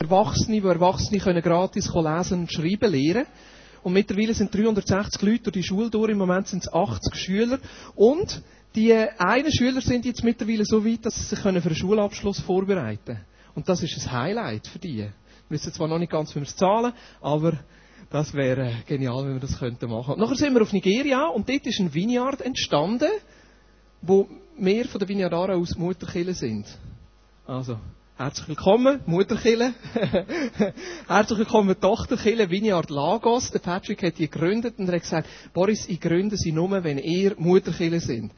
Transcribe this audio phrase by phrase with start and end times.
[0.00, 3.26] Erwachsene, wo Erwachsene können gratis lesen und schreiben lernen.
[3.82, 6.10] Und mittlerweile sind 360 Leute durch die Schule durch.
[6.10, 7.58] Im Moment sind es 80 Schüler.
[7.94, 8.42] Und
[8.74, 13.04] die einen Schüler sind jetzt mittlerweile so weit, dass sie sich für einen Schulabschluss vorbereiten
[13.04, 13.24] können.
[13.54, 14.98] Und das ist ein Highlight für die.
[14.98, 15.12] Wir
[15.48, 17.58] wissen zwar noch nicht ganz, wie wir es zahlen, aber
[18.08, 20.14] das wäre genial, wenn wir das könnten machen.
[20.14, 23.10] Und nachher sind wir auf Nigeria und dort ist ein Vineyard entstanden,
[24.00, 26.66] wo mehr von den Vineyardaren aus Mutterkille sind.
[27.46, 27.78] Also,
[28.20, 29.72] Herzlich willkommen, Mutterkille.
[31.08, 33.50] Herzlich willkommen, Tochterkille, Vineyard Lagos.
[33.50, 36.98] Der Patrick hat die gegründet und er hat gesagt, Boris, ich gründe sie nur, wenn
[36.98, 38.30] ihr Mutterkille sind.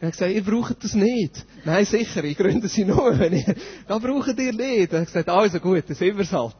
[0.00, 1.46] Er hat gesagt, ihr braucht das nicht.
[1.64, 3.54] Nein, sicher, ich gründe sie nur, wenn ihr,
[3.86, 4.92] das braucht ihr nicht.
[4.92, 6.56] Er hat gesagt, also gut, das sind wir halt.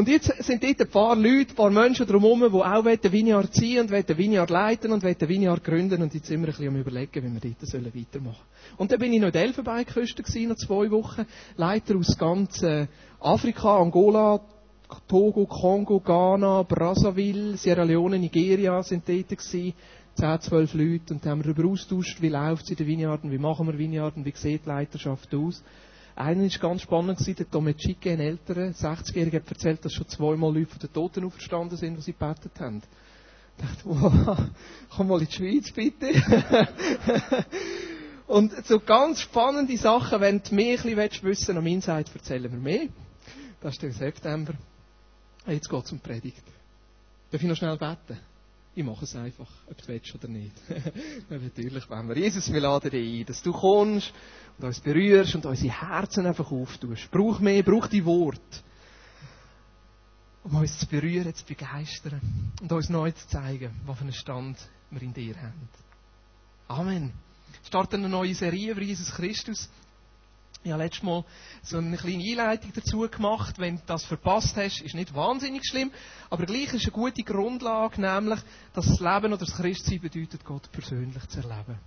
[0.00, 3.80] Und jetzt sind dort ein paar Leute, ein paar Menschen drumherum, die auch Vineyard ziehen
[3.80, 6.00] und Vineyard leiten und Vineyard gründen.
[6.00, 8.76] Und jetzt sind wir ein bisschen am überlegen, wie wir dort weitermachen sollen.
[8.78, 11.26] Und dann bin ich noch in der Elfenbeinküste gewesen, noch zwei Wochen.
[11.56, 12.86] Leiter aus ganz äh,
[13.20, 14.40] Afrika, Angola,
[15.06, 19.74] Togo, Kongo, Ghana, Brazzaville, Sierra Leone, Nigeria sind dort gewesen.
[20.14, 21.12] 10, 12 Leute.
[21.12, 23.76] Und dann haben wir darüber austauscht, wie läuft es in den Vineyarden, wie machen wir
[23.76, 25.62] Vineyarden, wie sieht die Leiterschaft aus.
[26.20, 30.66] Einer war ganz spannend, der Tomechike, ein älterer, 60-Jähriger, hat erzählt, dass schon zweimal Leute
[30.66, 32.82] von den Toten auferstanden sind, die sie gebetet haben.
[33.56, 34.38] Ich dachte, wow,
[34.94, 36.12] komm mal in die Schweiz, bitte.
[38.26, 42.58] Und so ganz spannende Sachen, wenn du mehr ein bisschen wissen am Insight, erzählen wir
[42.58, 42.88] mehr.
[43.62, 44.52] Das ist der September.
[45.46, 46.42] Jetzt geht es um Predigt.
[47.30, 48.20] Darf ich noch schnell beten?
[48.80, 50.54] Ich mache es einfach, ob du willst oder nicht.
[51.28, 52.16] Natürlich wenn wir.
[52.16, 54.10] Jesus, wir laden dich ein, dass du kommst
[54.56, 57.10] und uns berührst und unsere Herzen einfach auftust.
[57.10, 58.64] Brauch mehr, brauch die Wort.
[60.44, 62.22] Um uns zu berühren, zu begeistern
[62.62, 64.56] und uns neu zu zeigen, was für einen Stand
[64.90, 65.68] wir in dir haben.
[66.66, 67.12] Amen.
[67.60, 69.68] Wir starten eine neue Serie über Jesus Christus.
[70.62, 71.24] Ich habe letztes Mal
[71.62, 73.58] so eine kleine Einleitung dazu gemacht.
[73.58, 75.90] Wenn du das verpasst hast, ist nicht wahnsinnig schlimm.
[76.28, 78.40] Aber gleich ist eine gute Grundlage, nämlich,
[78.74, 81.78] dass das Leben oder das Christsein bedeutet, Gott persönlich zu erleben.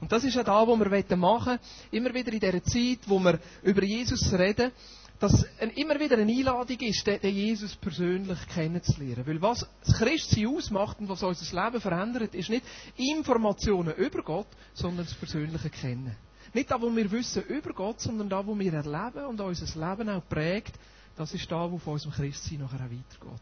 [0.00, 1.58] Und das ist ja da, was wir machen wollen.
[1.90, 4.70] Immer wieder in dieser Zeit, wo wir über Jesus reden,
[5.18, 9.26] dass immer wieder eine Einladung ist, den Jesus persönlich kennenzulernen.
[9.26, 12.64] Weil was das Christsein ausmacht und was unser Leben verändert, ist nicht
[12.96, 16.16] Informationen über Gott, sondern das persönliche Kennen.
[16.52, 20.08] Nicht da, wo wir wissen über Gott, sondern da, wo wir erleben und unser Leben
[20.08, 20.72] auch prägt.
[21.16, 23.40] Das ist da, wo von unserem Christsein nachher auch weitergeht.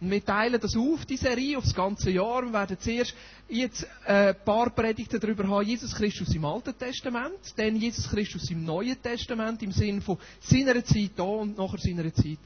[0.00, 2.42] Und wir teilen das auf, die Serie, auf das ganze Jahr.
[2.42, 3.14] Wir werden zuerst
[3.48, 8.50] jetzt äh, ein paar Predigten darüber haben, Jesus Christus im Alten Testament, dann Jesus Christus
[8.50, 12.38] im Neuen Testament, im Sinne von seiner Zeit da und nachher seiner Zeit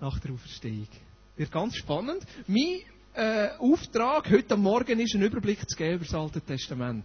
[0.00, 0.88] nach der Auferstehung.
[1.36, 2.22] Wird ganz spannend.
[2.48, 2.80] Mein
[3.14, 7.04] äh, Auftrag heute Morgen ist, einen Überblick zu geben über das Alte Testament.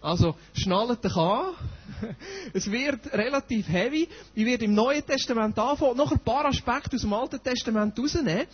[0.00, 1.54] Also, schnallt dich an.
[2.54, 4.08] es wird relativ heavy.
[4.34, 8.46] Ich werde im Neuen Testament anfangen noch ein paar Aspekte aus dem Alten Testament rausnehmen.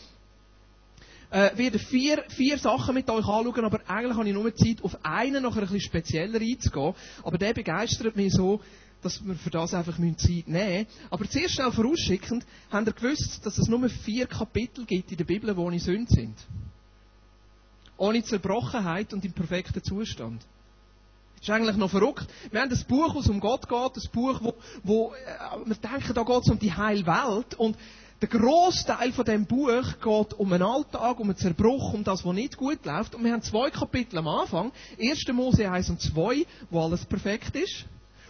[1.31, 4.97] Äh, werde vier, vier Sachen mit euch anschauen, aber eigentlich habe ich nur Zeit, auf
[5.05, 6.95] einen noch ein bisschen spezieller einzugehen.
[7.23, 8.61] Aber der begeistert mich so,
[9.03, 10.87] dass wir für das einfach Zeit nehmen müssen.
[11.11, 15.25] Aber zuerst schnell vorausschickend, habt ihr gewusst, dass es nur vier Kapitel gibt in der
[15.25, 16.37] Bibel, die ohne Sünde sind?
[17.97, 20.43] Ohne Zerbrochenheit und im perfekten Zustand.
[21.41, 22.27] Ist eigentlich noch verrückt.
[22.51, 25.77] Wir haben ein Buch, wo es um Gott geht, ein Buch, wo, wo äh, wir
[25.77, 27.55] denken, da geht es um die heile Welt.
[27.55, 27.77] Und
[28.23, 32.35] der Großteil von dem Buch geht um einen Alltag, um einen Zerbruch, um das, was
[32.35, 33.15] nicht gut läuft.
[33.15, 34.73] Und wir haben zwei Kapitel am Anfang.
[34.99, 35.27] 1.
[35.35, 37.85] Mose 1 und 2, wo alles perfekt ist.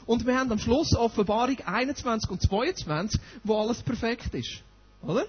[0.05, 4.62] Und wir haben am Schluss Offenbarung 21 und 22, wo alles perfekt ist.
[5.03, 5.27] Oder?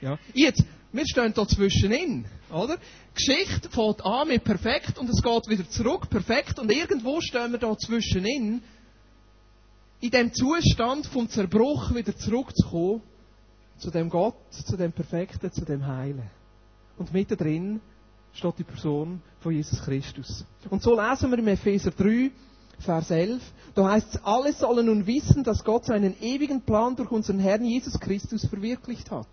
[0.00, 0.18] Ja.
[0.34, 2.78] Jetzt, wir stehen da zwischenin, oder?
[3.14, 7.58] Geschichte fängt an mit perfekt und es geht wieder zurück, perfekt und irgendwo stehen wir
[7.58, 8.62] da zwischenin,
[10.00, 13.02] in dem Zustand vom Zerbruch wieder zurückzukommen
[13.78, 16.30] zu dem Gott, zu dem Perfekten, zu dem Heilen.
[16.98, 17.80] Und mittendrin
[18.32, 20.44] steht die Person von Jesus Christus.
[20.70, 22.30] Und so lesen wir im Epheser 3,
[22.78, 23.42] Vers 11.
[23.74, 27.64] Da heißt es, alle sollen nun wissen, dass Gott seinen ewigen Plan durch unseren Herrn
[27.64, 29.26] Jesus Christus verwirklicht hat.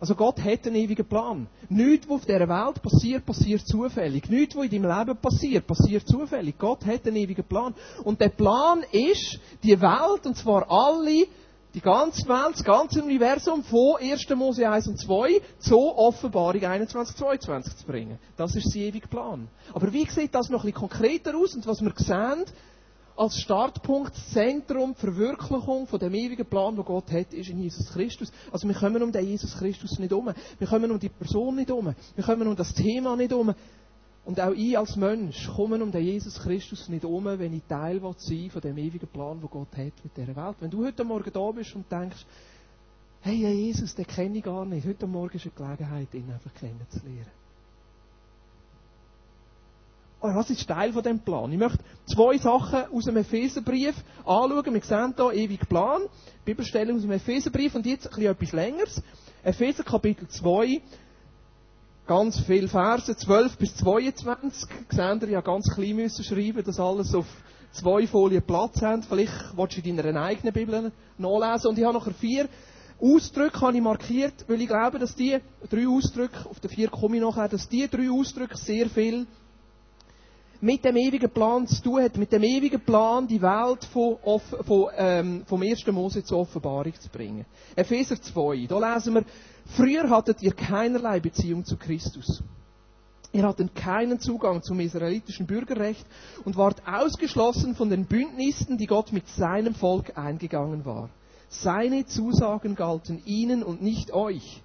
[0.00, 1.46] Also Gott hat einen ewigen Plan.
[1.68, 4.28] Nichts, was auf dieser Welt passiert, passiert zufällig.
[4.28, 6.58] Nichts, was in deinem Leben passiert, passiert zufällig.
[6.58, 7.74] Gott hat einen ewigen Plan.
[8.02, 11.26] Und der Plan ist, die Welt, und zwar alle,
[11.74, 14.28] die ganze Welt, das ganze Universum von 1.
[14.36, 18.18] Mose 1 und 2 zur Offenbarung 21, 22 zu bringen.
[18.36, 19.48] Das ist sein ewiger Plan.
[19.72, 21.54] Aber wie sieht das noch ein bisschen konkreter aus?
[21.54, 22.44] Und was wir sehen,
[23.16, 28.32] als Startpunkt, Zentrum, Verwirklichung von dem ewigen Plan, den Gott hat, ist in Jesus Christus.
[28.50, 30.32] Also wir kommen um den Jesus Christus nicht um.
[30.58, 31.94] Wir kommen um die Person nicht um.
[32.14, 33.54] Wir kommen um das Thema nicht um.
[34.24, 38.00] Und auch ich als Mensch komme um den Jesus Christus nicht um, wenn ich Teil
[38.16, 40.56] sein von dem ewigen Plan, den Gott hat mit dieser Welt.
[40.60, 42.24] Wenn du heute Morgen da bist und denkst,
[43.20, 44.86] hey, Jesus, den kenne ich gar nicht.
[44.86, 47.43] Heute Morgen ist eine Gelegenheit, ihn einfach kennenzulernen.
[50.20, 51.52] Oh, was ist Teil von dem Plan?
[51.52, 53.94] Ich möchte zwei Sachen aus dem Epheserbrief
[54.24, 54.72] anschauen.
[54.72, 56.02] Wir sehen hier ewig Plan,
[56.44, 59.02] Bibelstelle aus dem Epheserbrief und jetzt ein bisschen etwas Längeres.
[59.42, 60.80] Epheser Kapitel 2,
[62.06, 64.68] ganz viele Verse, 12 bis 22.
[64.90, 67.26] Seht ihr, ja ganz klein müssen schreiben, dass alles auf
[67.72, 69.04] zwei Folien Platz hat.
[69.04, 71.68] Vielleicht willst du in deiner eigenen Bibel nachlesen.
[71.68, 72.48] Und ich habe nachher vier
[73.00, 75.38] Ausdrücke habe ich markiert, weil ich glaube, dass die
[75.68, 79.26] drei Ausdrücke, auf den vier komme ich nachher, dass die drei Ausdrücke sehr viel
[80.64, 84.16] mit dem ewigen Plan zu tun hat, mit dem ewigen Plan, die Welt von,
[84.64, 85.86] von, ähm, vom 1.
[85.88, 87.44] Mose zur Offenbarung zu bringen.
[87.76, 89.24] Epheser 2, da lesen wir,
[89.76, 92.42] früher hattet ihr keinerlei Beziehung zu Christus.
[93.32, 96.06] Ihr hattet keinen Zugang zum israelitischen Bürgerrecht
[96.46, 101.10] und wart ausgeschlossen von den Bündnissen, die Gott mit seinem Volk eingegangen war.
[101.50, 104.62] Seine Zusagen galten ihnen und nicht euch.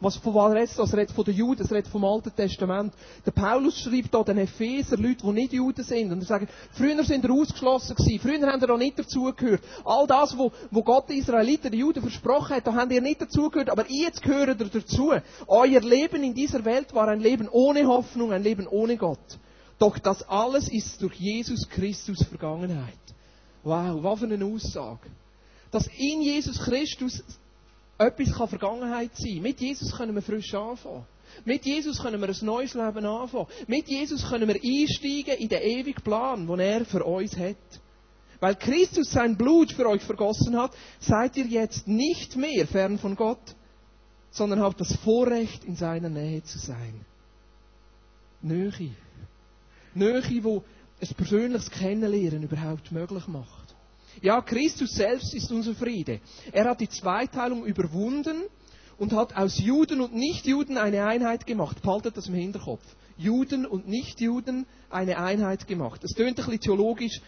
[0.00, 0.92] Was, von was redet das?
[0.92, 2.94] Er redet von den Juden, er redet vom Alten Testament.
[3.26, 6.10] Der Paulus schreibt da den Epheser, Leute, die nicht Juden sind.
[6.10, 9.62] Und er sagt, früher sind er ausgeschlossen gewesen, früher haben ihr da nicht dazugehört.
[9.84, 13.20] All das, wo, wo Gott den Israeliten, den Juden versprochen hat, da haben ihr nicht
[13.20, 15.12] dazugehört, aber jetzt gehört ihr dazu.
[15.46, 19.18] Euer Leben in dieser Welt war ein Leben ohne Hoffnung, ein Leben ohne Gott.
[19.78, 22.94] Doch das alles ist durch Jesus Christus Vergangenheit.
[23.62, 25.10] Wow, was für eine Aussage.
[25.70, 27.22] Dass in Jesus Christus
[28.00, 29.42] etwas kann Vergangenheit sein.
[29.42, 31.04] Mit Jesus können wir frisch anfangen.
[31.44, 33.46] Mit Jesus können wir ein neues Leben anfangen.
[33.66, 37.56] Mit Jesus können wir einsteigen in den ewigen Plan, den er für uns hat.
[38.40, 43.14] Weil Christus sein Blut für euch vergossen hat, seid ihr jetzt nicht mehr fern von
[43.14, 43.54] Gott,
[44.30, 47.04] sondern habt das Vorrecht, in seiner Nähe zu sein.
[48.40, 48.92] Nähe.
[49.92, 50.64] Nähe, wo
[51.02, 53.59] ein persönliches Kennenlernen überhaupt möglich macht.
[54.22, 56.20] Ja, Christus selbst ist unser Friede.
[56.52, 58.42] Er hat die Zweiteilung überwunden
[58.98, 61.80] und hat aus Juden und Nichtjuden eine Einheit gemacht.
[61.82, 62.84] Behaltet das im Hinterkopf.
[63.16, 66.02] Juden und Nichtjuden eine Einheit gemacht.
[66.02, 67.20] Das tönt ein bisschen theologisch,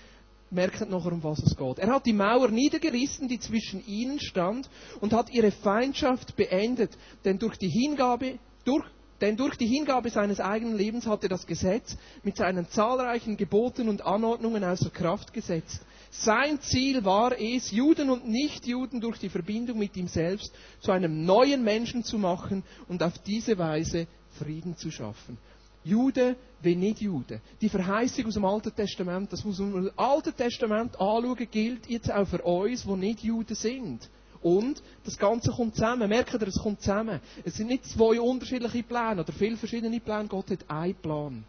[0.51, 1.79] merkt nachher, um was es geht.
[1.79, 4.69] Er hat die Mauer niedergerissen, die zwischen ihnen stand,
[5.01, 8.85] und hat ihre Feindschaft beendet, denn durch die Hingabe, durch,
[9.21, 13.89] denn durch die Hingabe seines eigenen Lebens hat er das Gesetz mit seinen zahlreichen Geboten
[13.89, 15.81] und Anordnungen außer Kraft gesetzt.
[16.15, 21.25] Sein Ziel war es, Juden und Nichtjuden durch die Verbindung mit ihm selbst zu einem
[21.25, 24.07] neuen Menschen zu machen und auf diese Weise
[24.39, 25.39] Frieden zu schaffen.
[25.85, 27.41] Jude wie nicht Jude.
[27.63, 32.13] Die Verheißung aus dem Alten Testament, das, was wir im Alten Testament anschauen, gilt jetzt
[32.13, 34.09] auch für uns, die nicht Juden sind.
[34.43, 36.09] Und das Ganze kommt zusammen.
[36.11, 37.21] Merkt ihr, es kommt zusammen.
[37.43, 40.29] Es sind nicht zwei unterschiedliche Pläne oder viele verschiedene Pläne.
[40.29, 41.45] Gott hat einen Plan.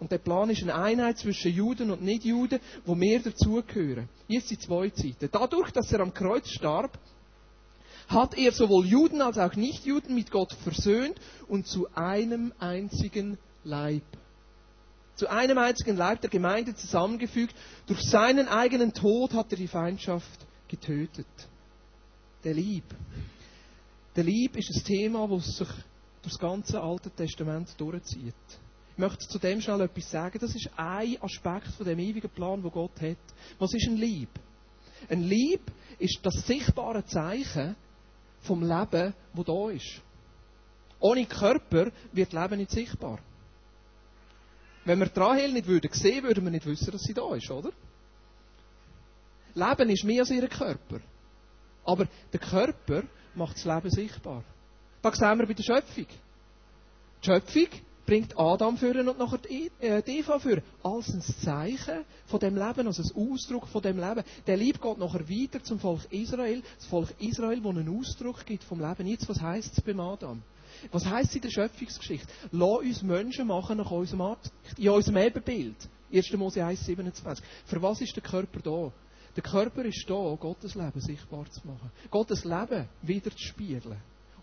[0.00, 4.08] Und der Plan ist eine Einheit zwischen Juden und Nichtjuden, wo wir dazugehören.
[4.28, 5.28] Jetzt die zwei Seiten.
[5.32, 6.98] Dadurch, dass er am Kreuz starb,
[8.08, 14.04] hat er sowohl Juden als auch Nichtjuden mit Gott versöhnt und zu einem einzigen Leib.
[15.16, 17.54] Zu einem einzigen Leib der Gemeinde zusammengefügt.
[17.86, 21.26] Durch seinen eigenen Tod hat er die Feindschaft getötet.
[22.44, 22.84] Der Lieb.
[24.14, 25.84] Der Lieb ist ein Thema, das sich durch
[26.22, 28.34] das ganze Alte Testament durchzieht.
[28.98, 30.38] Möchte zu dem schnell etwas sagen.
[30.40, 33.16] Das ist ein Aspekt von dem ewigen Plan, wo Gott hat.
[33.60, 34.28] Was ist ein Lieb?
[35.08, 35.62] Ein Lieb
[36.00, 37.76] ist das sichtbare Zeichen
[38.40, 40.02] vom Leben, wo da ist.
[40.98, 43.20] Ohne Körper wird Leben nicht sichtbar.
[44.84, 47.70] Wenn wir Rahel nicht würden sehen, würden wir nicht wissen, dass sie da ist, oder?
[49.54, 51.00] Leben ist mehr als ihr Körper.
[51.84, 53.04] Aber der Körper
[53.36, 54.42] macht das Leben sichtbar.
[55.02, 56.06] Das sehen wir bei der Schöpfung.
[57.22, 57.68] Die Schöpfung
[58.08, 60.62] bringt Adam führen und nachher die äh, Eva führen.
[60.82, 64.24] Als ein Zeichen von dem Leben, als ein Ausdruck von dem Leben.
[64.46, 66.62] Der Lieb geht nachher weiter zum Volk Israel.
[66.78, 69.06] Das Volk Israel, das einen Ausdruck gibt vom Leben.
[69.06, 70.42] Jetzt, was heisst es beim Adam?
[70.90, 72.28] Was heisst es in der Schöpfungsgeschichte?
[72.50, 75.76] Lass uns Menschen machen nach unserem Art, in unserem Ebenbild.
[76.10, 76.32] 1.
[76.32, 77.44] Mose 1, 27.
[77.66, 78.90] Für was ist der Körper da?
[79.36, 81.92] Der Körper ist da, Gottes Leben sichtbar zu machen.
[82.10, 83.98] Gottes Leben wieder zu spiegeln.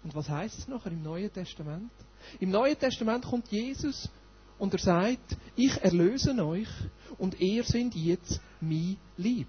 [0.05, 1.89] Und was heißt es nachher im Neuen Testament?
[2.39, 4.07] Im Neuen Testament kommt Jesus
[4.59, 6.67] und er sagt, ich erlöse euch
[7.17, 9.47] und ihr seid jetzt mein Lieb.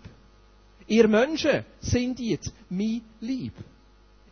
[0.86, 3.52] Ihr Menschen sind jetzt mein Lieb.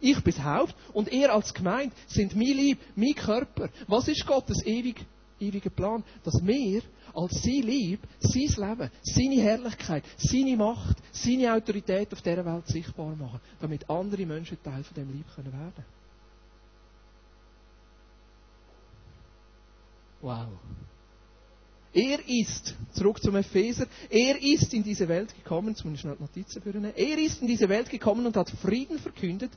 [0.00, 3.68] Ich bin das Haupt und ihr als Gemeinde sind mein Lieb, mein Körper.
[3.86, 5.04] Was ist Gottes ewig,
[5.38, 6.02] ewiger Plan?
[6.24, 6.80] Dass wir
[7.12, 13.14] als sein Lieb, sein Leben, seine Herrlichkeit, seine Macht, seine Autorität auf dieser Welt sichtbar
[13.14, 15.84] machen, damit andere Menschen Teil von dem Lieb werden können.
[20.24, 20.48] Wow.
[21.92, 26.84] Er ist, zurück zum Epheser, er ist in diese Welt gekommen, ich schnell Notizen führen,
[26.84, 29.52] er ist in diese Welt gekommen und hat Frieden verkündet.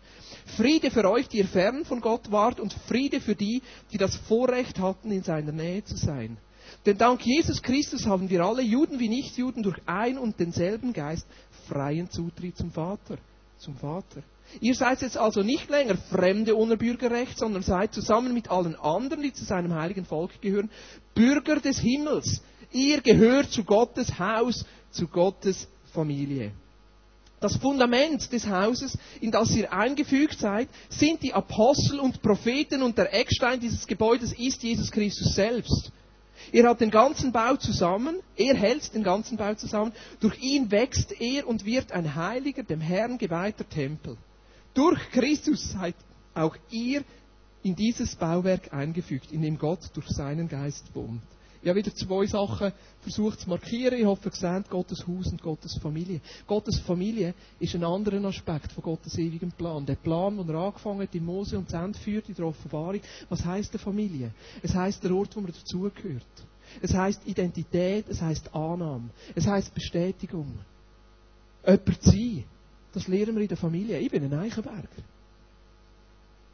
[0.58, 4.18] Friede für euch, die ihr fern von Gott wart und Friede für die, die das
[4.18, 6.38] Vorrecht hatten, in seiner Nähe zu sein.
[6.86, 11.26] Denn dank Jesus Christus haben wir alle, Juden wie Nichtjuden, durch ein und denselben Geist
[11.70, 13.18] freien Zutritt zum Vater.
[13.58, 14.22] Zum Vater.
[14.60, 19.24] Ihr seid jetzt also nicht länger Fremde ohne Bürgerrecht, sondern seid zusammen mit allen anderen,
[19.24, 20.70] die zu seinem heiligen Volk gehören,
[21.14, 22.42] Bürger des Himmels.
[22.72, 26.52] Ihr gehört zu Gottes Haus, zu Gottes Familie.
[27.40, 32.98] Das Fundament des Hauses, in das ihr eingefügt seid, sind die Apostel und Propheten und
[32.98, 35.92] der Eckstein dieses Gebäudes ist Jesus Christus selbst.
[36.52, 41.20] Er hat den ganzen Bau zusammen, er hält den ganzen Bau zusammen, durch ihn wächst
[41.20, 44.18] er und wird ein heiliger, dem Herrn geweihter Tempel.
[44.78, 45.96] Durch Christus seid
[46.36, 47.04] auch ihr
[47.64, 51.24] in dieses Bauwerk eingefügt, in dem Gott durch seinen Geist wohnt.
[51.64, 53.98] Ich habe wieder zwei Sachen versucht zu markieren.
[53.98, 56.22] Ich hoffe, ihr seht Gottes Haus und Gottes Familie.
[56.46, 59.84] Gottes Familie ist ein anderer Aspekt von Gottes ewigem Plan.
[59.84, 63.02] Der Plan, den er angefangen hat in Mose und zu Ende führt in der Offenbarung.
[63.30, 64.32] Was heißt der Familie?
[64.62, 66.24] Es heißt der Ort, wo man dazugehört.
[66.84, 70.54] Es heißt Identität, es heißt Annahme, es heißt Bestätigung.
[71.66, 72.46] Jemand sein,
[72.98, 74.00] das lernen wir in der Familie.
[74.00, 74.88] Ich bin ein Eichenberger.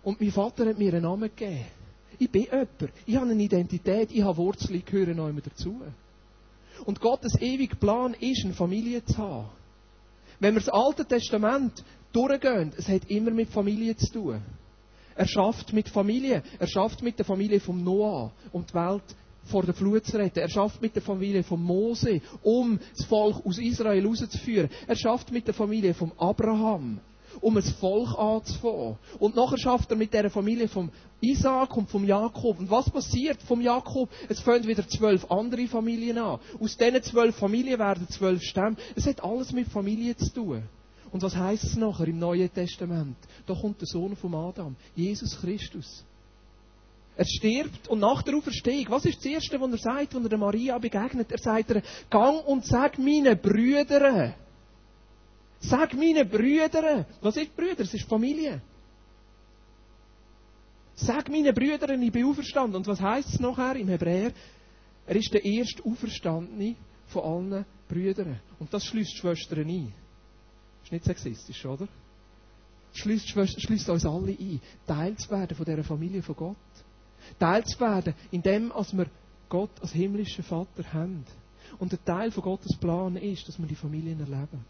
[0.03, 1.65] Und mein Vater hat mir einen Namen gegeben.
[2.19, 2.69] Ich bin jemand.
[3.05, 5.81] Ich habe eine Identität, ich habe Wurzeln, ich gehöre noch immer dazu.
[6.85, 9.50] Und Gottes ewiger Plan ist, eine Familie zu haben.
[10.39, 14.41] Wenn wir das Alte Testament durchgehen, es hat immer mit Familie zu tun.
[15.15, 16.43] Er schafft mit Familie.
[16.59, 19.03] Er schafft mit der Familie von Noah, um die Welt
[19.45, 20.39] vor der Flut zu retten.
[20.39, 24.69] Er schafft mit der Familie von Mose, um das Volk aus Israel rauszuführen.
[24.88, 27.00] Er schafft mit der Familie von Abraham,
[27.41, 28.97] um ein Volk anzufangen.
[29.19, 32.59] Und nachher schafft er mit der Familie von Isaac und vom Jakob.
[32.59, 34.09] Und was passiert vom Jakob?
[34.29, 36.39] Es fangen wieder zwölf andere Familien an.
[36.59, 38.77] Aus diesen zwölf Familien werden zwölf Stämme.
[38.95, 40.63] Es hat alles mit Familie zu tun.
[41.12, 43.17] Und was heißt es nachher im Neuen Testament?
[43.45, 46.03] Da kommt der Sohn von Adam, Jesus Christus.
[47.15, 50.29] Er stirbt und nach der Auferstehung, was ist das Erste, was er sagt, wenn er
[50.29, 51.32] der Maria begegnet?
[51.32, 54.34] Er sagt ihr, gang und sag meinen Brüdern.
[55.60, 57.05] Sag meinen Brüdern.
[57.22, 57.82] Was ist Brüder?
[57.82, 58.62] Es ist Familie.
[60.96, 62.77] Sag meinen Brüdern, ich bin auferstanden.
[62.77, 64.32] Und was heißt es nachher im Hebräer?
[65.05, 66.75] Er ist der erste Auferstandene
[67.08, 68.39] von allen Brüdern.
[68.60, 69.93] Und das schließt Schwestern ein.
[70.84, 71.88] Ist nicht sexistisch, oder?
[72.93, 76.55] Schließt, schließt uns alle ein, Teil zu werden von dieser Familie von Gott.
[77.39, 79.08] Teil zu werden, indem wir
[79.50, 81.25] Gott als himmlischen Vater haben.
[81.80, 84.65] Und ein Teil von Gottes Plan ist, dass wir die Familien erleben.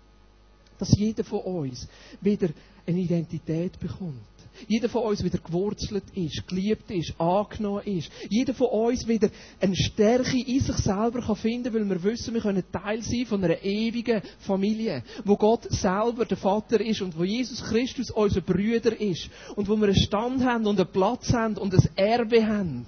[0.78, 1.88] Dass jeder von uns
[2.22, 2.50] wieder
[2.86, 4.20] eine Identität bekommt.
[4.68, 8.10] Jeder von uns wieder gewurzelt ist, geliebt ist, angenommen ist.
[8.30, 9.30] Jeder von uns wieder
[9.60, 13.44] eine Stärke in sich selber kann finden, weil wir wissen, wir können Teil sein von
[13.44, 19.00] einer ewigen Familie, wo Gott selber der Vater ist und wo Jesus Christus unser Brüder
[19.00, 22.86] ist und wo wir einen Stand haben und einen Platz haben und ein Erbe haben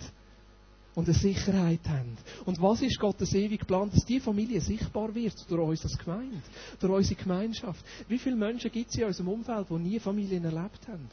[0.96, 2.18] und eine Sicherheit haben.
[2.46, 3.90] Und was ist Gottes ewig Plan?
[3.90, 6.42] Dass die Familie sichtbar wird durch uns als Gemeinde,
[6.80, 7.84] durch unsere Gemeinschaft.
[8.08, 11.10] Wie viele Menschen gibt es in unserem Umfeld, die nie Familien erlebt haben?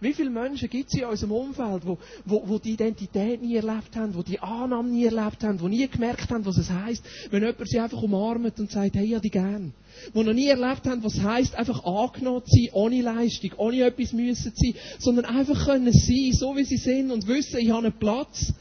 [0.00, 3.94] Wie viele Menschen gibt es in unserem Umfeld, wo, wo, wo die Identität nie erlebt
[3.96, 7.42] haben, wo die Annahme nie erlebt haben, wo nie gemerkt haben, was es heißt, wenn
[7.42, 9.72] jemand sie einfach umarmt und sagt, hey, ja, die gern.
[10.12, 13.82] Wo noch nie erlebt haben, was es heißt, einfach angenommen zu sein, ohne Leistung, ohne
[13.82, 17.70] etwas müssen zu sein, sondern einfach können sein, so wie sie sind und wissen, ich
[17.70, 18.52] habe einen Platz.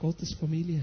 [0.00, 0.82] Gottes Familie.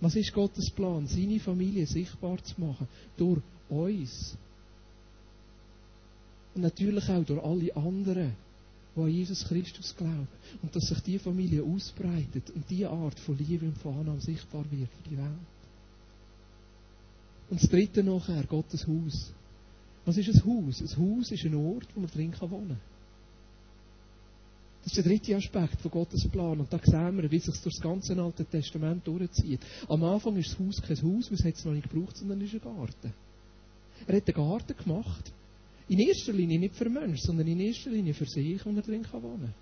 [0.00, 1.06] Was ist Gottes Plan?
[1.06, 4.36] Seine Familie sichtbar zu machen durch uns.
[6.56, 8.32] Und natürlich auch durch alle anderen,
[8.94, 10.26] die an Jesus Christus glauben.
[10.62, 14.64] Und dass sich diese Familie ausbreitet und diese Art von Liebe und von Annahme sichtbar
[14.70, 15.28] wird für die Welt.
[17.50, 19.32] Und das dritte nachher, Gottes Haus.
[20.06, 20.80] Was ist ein Haus?
[20.80, 22.80] Ein Haus ist ein Ort, wo man drin wohnen kann.
[24.82, 26.58] Das ist der dritte Aspekt von Gottes Plan.
[26.58, 29.60] Und da sehen wir, wie sich durch das ganze Alte Testament durchzieht.
[29.88, 32.54] Am Anfang ist das Haus kein Haus, weil es es noch nicht gebraucht, sondern es
[32.54, 33.12] ist ein Garten.
[34.06, 35.32] Er hat einen Garten gemacht,
[35.88, 39.02] in erster Linie nicht für Menschen, sondern in erster Linie für sich, wo er drin
[39.02, 39.54] kann wohnen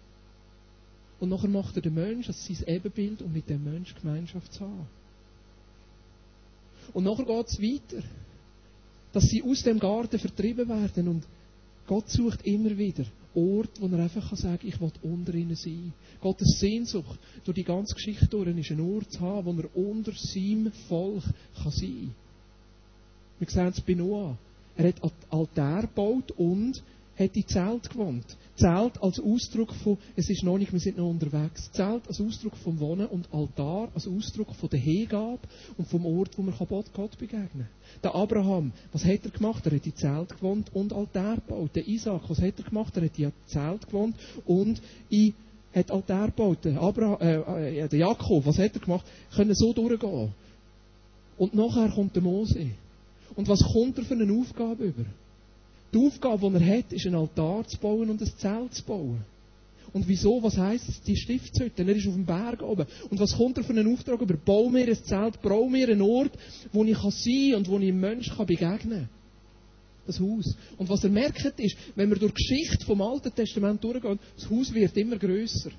[1.21, 4.61] Und nachher macht er den Mensch als sein Ebenbild, um mit dem Mensch Gemeinschaft zu
[4.61, 4.87] haben.
[6.93, 8.07] Und nachher geht es weiter,
[9.13, 11.25] dass sie aus dem Garten vertrieben werden und
[11.87, 13.05] Gott sucht immer wieder
[13.35, 15.93] Ort, wo er einfach kann sagen ich will unter ihnen sein.
[16.21, 20.13] Gottes Sehnsucht durch die ganze Geschichte durch ist ein Ort zu haben, wo er unter
[20.13, 21.25] seinem Volk
[21.61, 22.15] kann sein kann.
[23.41, 24.39] Wir sehen es bei Noah.
[24.77, 25.01] Er hat
[25.31, 26.83] Altar gebaut und
[27.19, 28.25] hat in Zelt gewohnt.
[28.57, 31.71] Zelt als Ausdruck von, es ist noch nicht, wir sind noch unterwegs.
[31.73, 35.41] Zelt als Ausdruck vom Wohnen und Altar als Ausdruck von der Hingabe
[35.77, 37.69] und vom Ort, wo man Gott begegnen kann.
[38.03, 39.67] Der Abraham, was hat er gemacht?
[39.67, 41.71] Er hat in Zelt gewohnt und Altar gebaut.
[41.75, 42.97] Der Isaac, was hat er gemacht?
[42.97, 45.35] Er hat in Zelt gewohnt und in
[45.75, 46.59] hat Altar gebaut.
[46.65, 49.05] Der, Abraham, äh, äh, der Jakob, was hat er gemacht?
[49.35, 50.33] Können so durchgehen.
[51.37, 52.71] Und nachher kommt der Mose.
[53.37, 55.05] Und was kommt er für eine Aufgabe über?
[55.93, 59.25] Die Aufgabe, die er hat, ist ein Altar zu bauen und ein Zelt zu bauen.
[59.93, 60.43] Und wieso?
[60.43, 61.01] Was heisst es?
[61.03, 61.83] Die Stiftshütte.
[61.83, 62.87] Er ist auf dem Berg oben.
[63.11, 64.35] Und was kommt er für einen Auftrag über?
[64.37, 66.33] Bau mir ein Zelt, bau mir einen Ort,
[66.73, 69.09] wo ich sein kann und wo ich einem Menschen begegnen kann.
[70.07, 70.57] Das Haus.
[70.77, 74.51] Und was er merkt ist, wenn wir durch die Geschichte vom Alten Testament durchgehen, das
[74.51, 75.71] Haus wird immer grösser.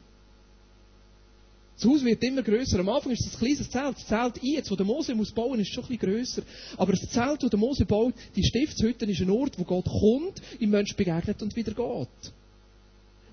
[1.76, 2.80] Das Haus wird immer grösser.
[2.80, 3.96] Am Anfang ist es ein kleines Zelt.
[3.98, 6.42] Das Zelt jetzt, das der Mose muss bauen, ist schon ein bisschen grösser.
[6.78, 10.42] Aber das Zelt, das der Mose baut, die Stiftshütte, ist ein Ort, wo Gott kommt,
[10.60, 12.34] im Menschen begegnet und wieder geht.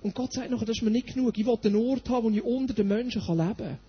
[0.01, 1.37] Und Gott sagt nachher, das ist mir nicht genug.
[1.37, 3.79] Ich will einen Ort haben, wo ich unter den Menschen leben kann.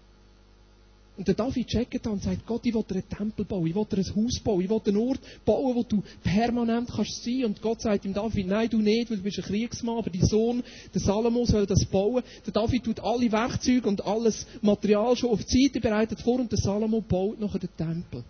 [1.17, 3.75] Und der David checkt dann und sagt, Gott, ich will dir einen Tempel bauen, ich
[3.75, 7.45] will dir ein Haus bauen, ich will einen Ort bauen, wo du permanent kannst sein.
[7.45, 10.27] Und Gott sagt ihm David, nein, du nicht, weil du bist ein Kriegsmann, aber dein
[10.27, 12.25] Sohn, der Salomo, soll das bauen.
[12.45, 16.51] Der David tut alle Werkzeuge und alles Material schon auf die Seite bereitet vor und
[16.51, 18.25] der Salomo baut nachher den Tempel.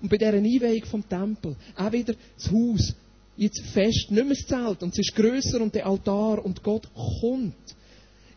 [0.00, 2.94] Und bei dieser Einweihung vom Tempel, auch wieder das Haus,
[3.36, 6.88] jetzt fest, nicht mehr das Zelt, und es ist grösser und der Altar und Gott
[7.20, 7.54] kommt.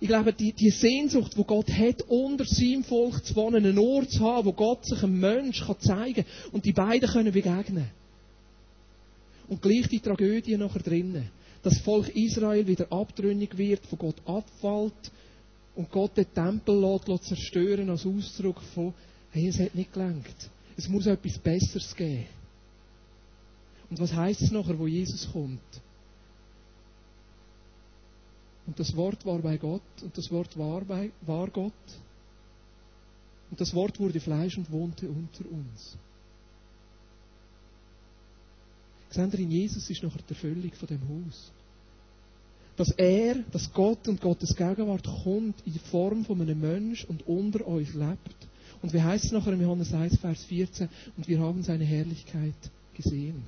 [0.03, 4.11] Ich glaube, die, die Sehnsucht, die Gott hat, unter seinem Volk zu wohnen, einen Ort
[4.11, 7.87] zu haben, wo Gott sich einem Mensch kann zeigen kann und die beiden können begegnen.
[9.47, 11.29] Und gleich die Tragödie nachher drinnen.
[11.61, 15.09] Das Volk Israel wieder abtrünnig wird, von Gott abfällt
[15.73, 18.93] und Gott den Tempel lässt, lässt zerstören als Ausdruck von,
[19.31, 20.49] hey, es hat nicht gelangt.
[20.75, 22.25] Es muss etwas Besseres geben.
[23.89, 25.61] Und was heißt es nachher, wo Jesus kommt?
[28.65, 31.73] Und das Wort war bei Gott und das Wort war, bei, war Gott.
[33.51, 35.97] Und das Wort wurde Fleisch und wohnte unter uns.
[39.09, 41.51] Seht ihr, in Jesus ist nachher die Erfüllung von dem Haus.
[42.77, 47.67] Dass er, dass Gott und Gottes Gegenwart kommt in Form von einem Mensch und unter
[47.67, 48.47] euch lebt.
[48.81, 50.89] Und wie heißt es nachher im Johannes 1, Vers 14?
[51.15, 52.55] Und wir haben seine Herrlichkeit
[52.95, 53.43] gesehen.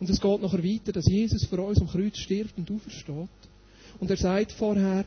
[0.00, 3.28] Und es geht nachher weiter, dass Jesus für uns am Kreuz stirbt und aufersteht.
[3.98, 5.04] Und er sagt vorher,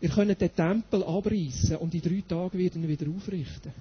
[0.00, 3.72] ihr könnt den Tempel abreißen und in drei Tagen wird ihn wieder aufrichten.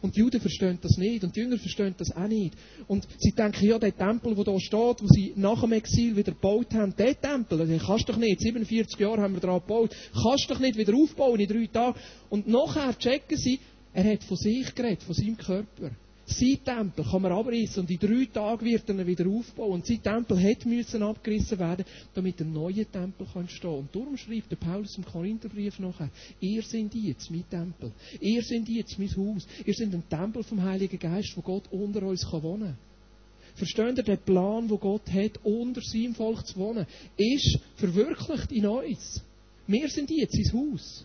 [0.00, 2.54] Und die Juden verstehen das nicht und die Jünger verstehen das auch nicht.
[2.86, 6.32] Und sie denken, ja, der Tempel, der da steht, wo sie nach dem Exil wieder
[6.32, 9.94] gebaut haben, der Tempel, den kannst du doch nicht, 47 Jahre haben wir daran gebaut,
[10.12, 11.98] kannst du doch nicht wieder aufbauen in drei Tagen.
[12.28, 13.58] Und nachher checken sie,
[13.92, 15.90] er hat von sich geredet, von seinem Körper.
[16.30, 19.72] Sein Tempel kann man abreißen und in drei Tagen wird er wieder aufbauen.
[19.72, 23.70] Und sein Tempel hätte abgerissen werden, damit ein neuer Tempel kann stehen.
[23.70, 26.10] Und darum schreibt der Paulus im Korintherbrief nachher,
[26.40, 27.92] ihr seid jetzt mein Tempel.
[28.20, 29.46] Ihr seid jetzt mein Haus.
[29.64, 32.76] Ihr seid ein Tempel vom Heiligen Geist, wo Gott unter uns kann wohnen
[33.54, 36.86] Versteht ihr den Plan, wo Gott hat, unter seinem Volk zu wohnen,
[37.16, 39.22] ist verwirklicht in uns.
[39.66, 41.04] Wir sind jetzt sein Haus.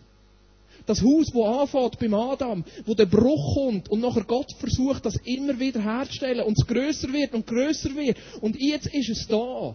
[0.86, 5.16] Das Haus, wo anfängt beim Adam, wo der Bruch kommt und nachher Gott versucht, das
[5.24, 8.18] immer wieder herzustellen und es grösser wird und grösser wird.
[8.42, 9.74] Und jetzt ist es da.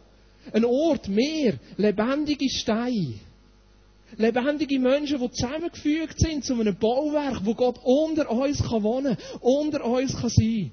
[0.54, 3.16] Ein Ort, mehr, lebendige Steine.
[4.18, 9.86] Lebendige Menschen, die zusammengefügt sind zu einem Bauwerk, wo Gott unter uns kann wohnen, unter
[9.86, 10.72] uns kann sein.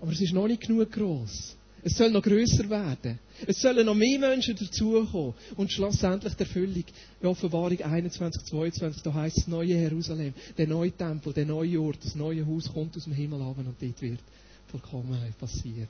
[0.00, 1.57] Aber es ist noch nicht genug groß.
[1.82, 3.18] Es soll noch grösser werden.
[3.46, 5.34] Es sollen noch mehr Menschen dazukommen.
[5.56, 6.84] Und schlussendlich die Erfüllung.
[7.20, 11.98] In Offenbarung 21, 22, da heißt es neue Jerusalem, der neue Tempel, der neue Ort,
[12.02, 14.20] das neue Haus kommt aus dem Himmel ab und dort wird
[14.68, 15.88] Vollkommenheit passieren.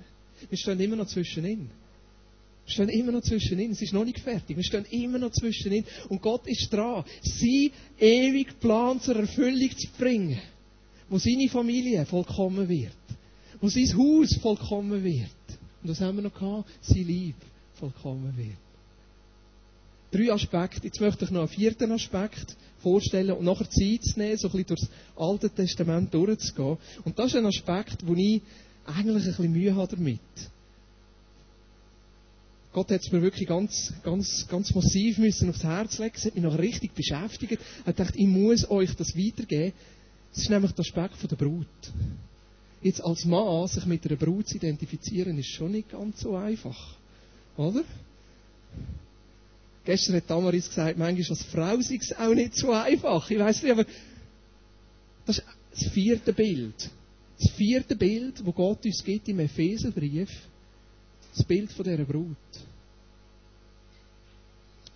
[0.49, 1.69] Wir stehen immer noch zwischenin.
[2.65, 3.71] Wir stehen immer noch zwischenin.
[3.73, 4.57] Es ist noch nicht fertig.
[4.57, 5.85] Wir stehen immer noch zwischenin.
[6.09, 10.39] Und Gott ist dran, sie ewig Plan zur Erfüllung zu bringen.
[11.09, 12.93] Wo seine Familie vollkommen wird.
[13.61, 15.31] Wo sein Haus vollkommen wird.
[15.89, 16.69] Und was haben wir noch gehabt?
[16.83, 17.37] Sein Lieb
[17.77, 18.59] vollkommen wird.
[20.11, 20.85] Drei Aspekte.
[20.87, 24.53] Jetzt möchte ich noch einen vierten Aspekt vorstellen und nachher Zeit zu nehmen, so ein
[24.53, 26.77] bisschen durchs Alte Testament durchzugehen.
[27.07, 28.43] Und das ist ein Aspekt, wo ich
[28.85, 30.21] eigentlich ein bisschen Mühe habe damit.
[32.75, 36.15] Gott hat es mir wirklich ganz, ganz, ganz massiv müssen aufs Herz legen.
[36.15, 37.63] Es hat mich noch richtig beschäftigt.
[37.85, 39.73] Er hat gedacht, ich muss euch das weitergeben.
[40.35, 41.67] Das ist nämlich der Aspekt von der Brut.
[42.81, 46.97] Jetzt als Mann sich mit einer Brut zu identifizieren, ist schon nicht ganz so einfach.
[47.57, 47.83] Oder?
[49.85, 53.31] Gestern hat Damaris gesagt, manchmal als Frau sei es auch nicht so einfach.
[53.31, 53.87] Ich weiß nicht, aber
[55.27, 56.91] das ist das vierte Bild.
[57.41, 60.31] Das vierte Bild, wo Gott uns gibt im Epheserbrief.
[61.35, 62.37] Das Bild von dieser Brut.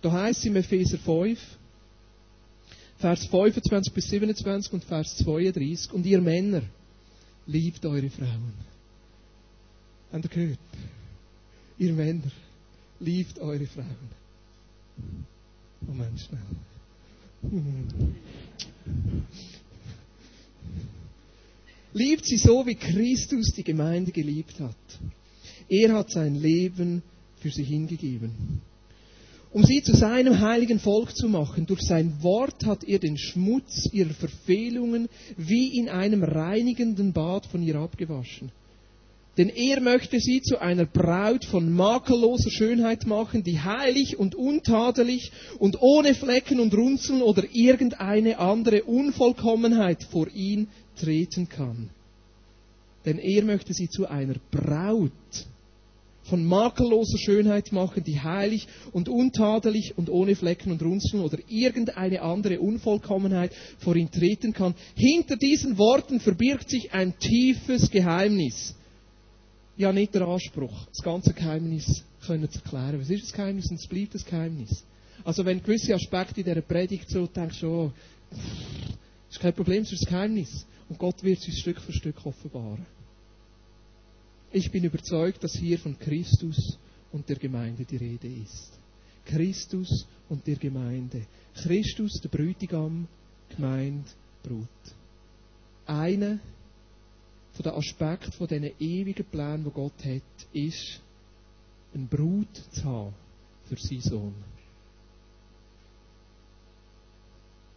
[0.01, 1.39] Da heißt es im Epheser 5,
[2.97, 5.93] Vers 25 bis 27 und Vers 32.
[5.93, 6.61] Und ihr Männer,
[7.45, 8.53] liebt eure Frauen.
[10.11, 10.59] Habt ihr gehört?
[11.77, 12.31] Ihr Männer,
[12.99, 14.09] liebt eure Frauen.
[15.81, 16.39] Moment schnell.
[21.93, 24.75] Liebt sie so, wie Christus die Gemeinde geliebt hat.
[25.67, 27.03] Er hat sein Leben
[27.39, 28.61] für sie hingegeben.
[29.53, 33.87] Um sie zu seinem heiligen Volk zu machen, durch sein Wort hat er den Schmutz
[33.91, 38.51] ihrer Verfehlungen wie in einem reinigenden Bad von ihr abgewaschen.
[39.37, 45.31] Denn er möchte sie zu einer Braut von makelloser Schönheit machen, die heilig und untadelig
[45.59, 51.91] und ohne Flecken und Runzeln oder irgendeine andere Unvollkommenheit vor ihn treten kann.
[53.05, 55.11] Denn er möchte sie zu einer Braut
[56.23, 62.21] von makelloser Schönheit machen, die heilig und untadelig und ohne Flecken und Runzeln oder irgendeine
[62.21, 64.75] andere Unvollkommenheit vor ihn treten kann.
[64.95, 68.75] Hinter diesen Worten verbirgt sich ein tiefes Geheimnis.
[69.75, 73.01] Ja, nicht der Anspruch, das ganze Geheimnis können zu erklären.
[73.01, 74.83] Was ist das Geheimnis und es bleibt das Geheimnis?
[75.23, 77.91] Also wenn gewisse Aspekte in dieser Predigt so denkst, oh,
[79.29, 80.65] ist kein Problem, es ist das Geheimnis.
[80.89, 82.85] Und Gott wird es uns Stück für Stück offenbaren.
[84.55, 86.77] Ich bin überzeugt, dass hier von Christus
[87.11, 88.79] und der Gemeinde die Rede ist.
[89.25, 91.25] Christus und der Gemeinde.
[91.55, 93.07] Christus, der Brütigam,
[93.49, 94.07] Gemeinde,
[94.43, 94.67] Brut.
[95.87, 96.37] Einer
[97.53, 101.01] von den Aspekten von diesen ewigen Plänen, die Gott hat, ist,
[101.91, 103.13] eine Brut zu haben
[103.65, 104.35] für seinen Sohn.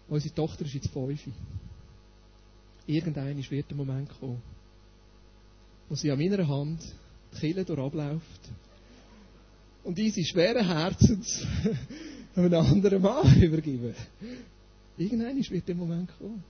[0.09, 1.27] Unsere Tochter ist jetzt fünf.
[2.87, 4.43] Irgendein wird der Moment kommen,
[5.89, 6.81] wo sie an meiner Hand
[7.33, 8.41] die Kille durchabläuft
[9.85, 11.47] und diese schweren Herzens
[12.37, 13.95] einem anderen Mann übergeben.
[14.99, 16.43] Irgendein wird der Moment kommen.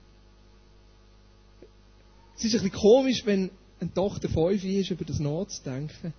[2.37, 6.13] Es ist ein bisschen komisch, wenn eine Tochter fünf ist, über das nachzudenken.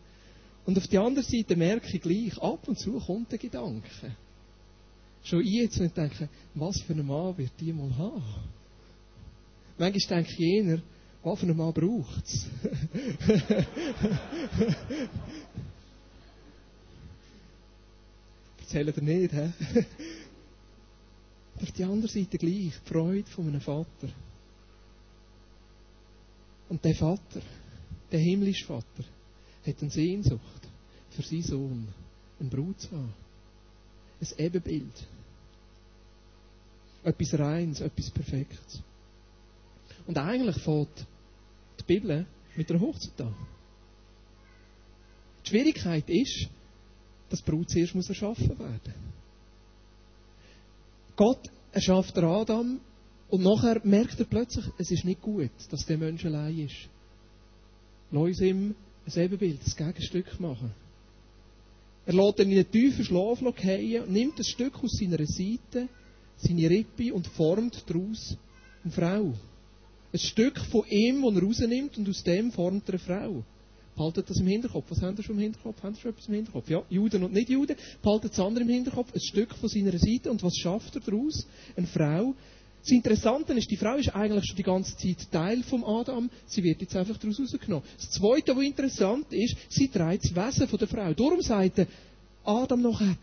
[0.64, 3.88] Und auf der anderen Seite merke ich gleich, ab und zu kommt der Gedanke.
[5.22, 8.22] Schon jetzt und denke, was für einen Mann wird die mal haben?
[9.78, 10.82] Manchmal denke ich jener,
[11.22, 12.46] Mann braucht es?
[18.60, 19.52] Erzählen dir nicht, hä?
[21.60, 24.08] Auf der anderen Seite gleich, die Freude von einem Vater.
[26.68, 27.40] Und der Vater,
[28.12, 29.04] der himmlische Vater,
[29.66, 30.68] hat eine Sehnsucht
[31.10, 31.88] für seinen Sohn,
[32.38, 33.14] einen Brut zu haben.
[34.20, 35.06] Ein Ebenbild.
[37.04, 38.82] Etwas Reins, etwas Perfektes.
[40.08, 41.06] Und eigentlich fängt
[41.78, 43.34] die Bibel mit der Hochzeit an.
[45.44, 46.48] Die Schwierigkeit ist,
[47.28, 48.94] dass die Brut zuerst muss erschaffen werden.
[51.14, 52.80] Gott erschafft Adam
[53.28, 56.88] und nachher merkt er plötzlich, es ist nicht gut, dass der Mensch allein ist.
[58.10, 60.72] Lass ihm ein Ebenbild, ein Gegenstück machen.
[62.06, 65.90] Er lässt ihn in einen tiefen Schlaf fallen, nimmt ein Stück aus seiner Seite,
[66.38, 68.38] seine Rippe und formt daraus
[68.84, 69.34] eine Frau.
[70.12, 73.44] Ein Stück von ihm, das er rausnimmt und aus dem formt er eine Frau.
[73.94, 74.86] Behaltet das im Hinterkopf.
[74.90, 75.82] Was haben Sie schon im Hinterkopf?
[75.82, 76.70] Haben Sie schon etwas im Hinterkopf?
[76.70, 77.76] Ja, Juden und Nicht-Juden.
[78.00, 79.12] Behaltet das andere im Hinterkopf.
[79.12, 80.30] Ein Stück von seiner Seite.
[80.30, 81.46] Und was schafft er daraus?
[81.76, 82.34] Eine Frau,
[82.80, 86.30] das Interessante ist, die Frau ist eigentlich schon die ganze Zeit Teil vom Adam.
[86.46, 87.84] Sie wird jetzt einfach daraus rausgenommen.
[87.96, 91.12] Das Zweite, was interessant ist, sie trägt das Wesen von der Frau.
[91.12, 91.86] Darum sagt
[92.44, 93.16] Adam nachher,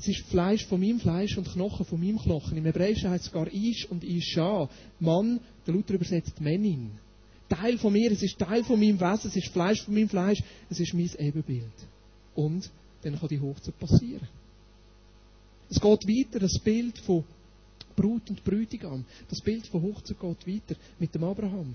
[0.00, 2.56] es ist Fleisch von meinem Fleisch und Knochen von meinem Knochen.
[2.56, 4.68] Im Hebräischen heißt es gar Ish und Isha.
[4.98, 6.92] Mann, der Luther übersetzt Männin.
[7.50, 10.42] Teil von mir, es ist Teil von meinem Wesen, es ist Fleisch von meinem Fleisch,
[10.70, 11.72] es ist mein Ebenbild.
[12.34, 12.70] Und
[13.02, 14.26] dann kann die Hochzeit passieren.
[15.68, 17.24] Es geht weiter, das Bild von
[17.94, 19.04] Brut und Brütigam.
[19.28, 21.74] Das Bild von Hochzeit geht weiter mit dem Abraham.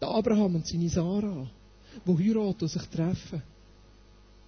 [0.00, 1.48] Der Abraham und seine Sarah,
[2.04, 3.42] die heiraten und sich treffen.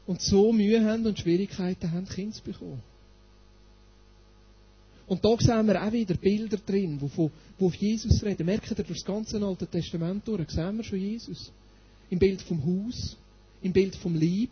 [0.07, 2.83] Und so Mühe haben und Schwierigkeiten haben, Kinder zu bekommen.
[5.07, 8.47] Und da sehen wir auch wieder Bilder drin, die von, wo auf Jesus reden.
[8.47, 11.53] Merkt ihr, durch das ganze Alte Testament durch, sehen wir schon Jesus.
[12.11, 13.17] Im Bild vom Haus,
[13.61, 14.51] im Bild vom Lieb,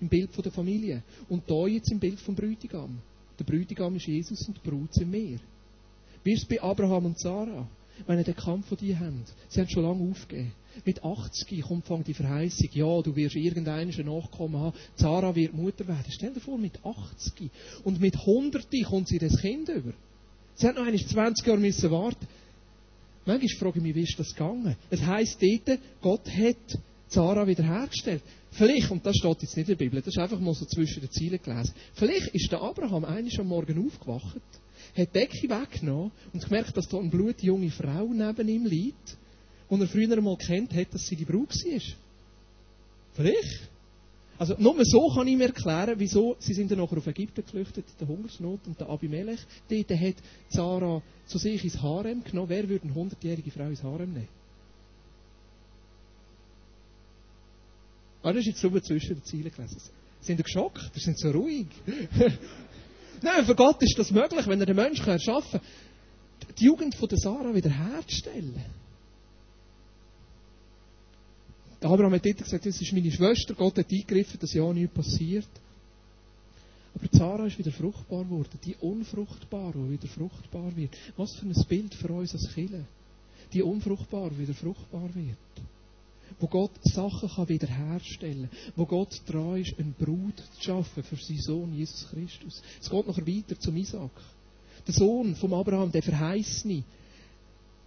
[0.00, 1.02] im Bild von der Familie.
[1.28, 2.98] Und da jetzt im Bild vom Brütigam.
[3.38, 5.38] Der Bräutigam ist Jesus und die Brut sind wir.
[6.22, 7.66] Wie ist es bei Abraham und Sarah?
[8.06, 10.52] Wenn ihr den Kampf von dir habt, sie haben schon lange aufgegeben.
[10.84, 15.86] Mit 80 kommt fang die Verheißung, ja, du wirst irgendeinen Nachkommen haben, Sarah wird Mutter
[15.86, 16.06] werden.
[16.10, 17.50] Stell dir vor, mit 80
[17.84, 19.92] und mit 100 kommt sie das Kind über.
[20.56, 22.26] Sie hat noch einmal 20 Jahre müssen warten.
[23.26, 24.76] Manchmal frage ich mich, wie ist das gegangen?
[24.90, 26.78] Es heisst dort, Gott hat
[27.08, 28.22] Sarah wiederhergestellt.
[28.56, 31.00] Vielleicht, und das steht jetzt nicht in der Bibel, das ist einfach mal so zwischen
[31.00, 31.74] den Zielen gelesen.
[31.94, 34.40] Vielleicht ist der Abraham eines am Morgen aufgewacht,
[34.96, 39.16] hat die Decke weggenommen und gemerkt, dass da eine blutjunge Frau neben ihm liegt,
[39.68, 41.80] und er früher einmal kennt hat, dass sie die Braut war.
[43.14, 43.70] Vielleicht.
[44.36, 47.84] Also nur so kann ich mir erklären, wieso sie sind dann nachher auf Ägypten geflüchtet,
[48.00, 49.40] der Hungersnot und der Abimelech.
[49.68, 50.16] Dort hat
[50.48, 52.48] Sarah zu sich ins Harem genommen.
[52.48, 54.28] Wer würde eine hundertjährige Frau ins Harem nehmen?
[58.24, 59.80] Ah, das ist jetzt so zwischen den Zielen gelesen.
[60.22, 60.90] Sind ihr geschockt?
[60.96, 61.66] Die sind so ruhig.
[63.22, 67.08] Nein, für Gott ist das möglich, wenn er den Menschen erschaffen kann, die Jugend von
[67.08, 68.64] der Sarah wiederherzustellen.
[71.82, 74.94] Der Abraham hat dort gesagt, das ist meine Schwester, Gott hat eingegriffen, dass ja nichts
[74.94, 75.48] passiert.
[76.94, 80.96] Aber Zara ist wieder fruchtbar geworden, die Unfruchtbare, die wieder fruchtbar wird.
[81.18, 82.86] Was für ein Bild für uns als Kinder.
[83.52, 85.36] Die Unfruchtbare wieder fruchtbar wird.
[86.40, 88.72] Wo Gott Sachen kann wiederherstellen kann.
[88.76, 92.62] Wo Gott dran ist, eine Brut zu schaffen für seinen Sohn Jesus Christus.
[92.80, 94.10] Es geht noch weiter zum Isaac.
[94.86, 96.84] Der Sohn vom Abraham, der Verheißene,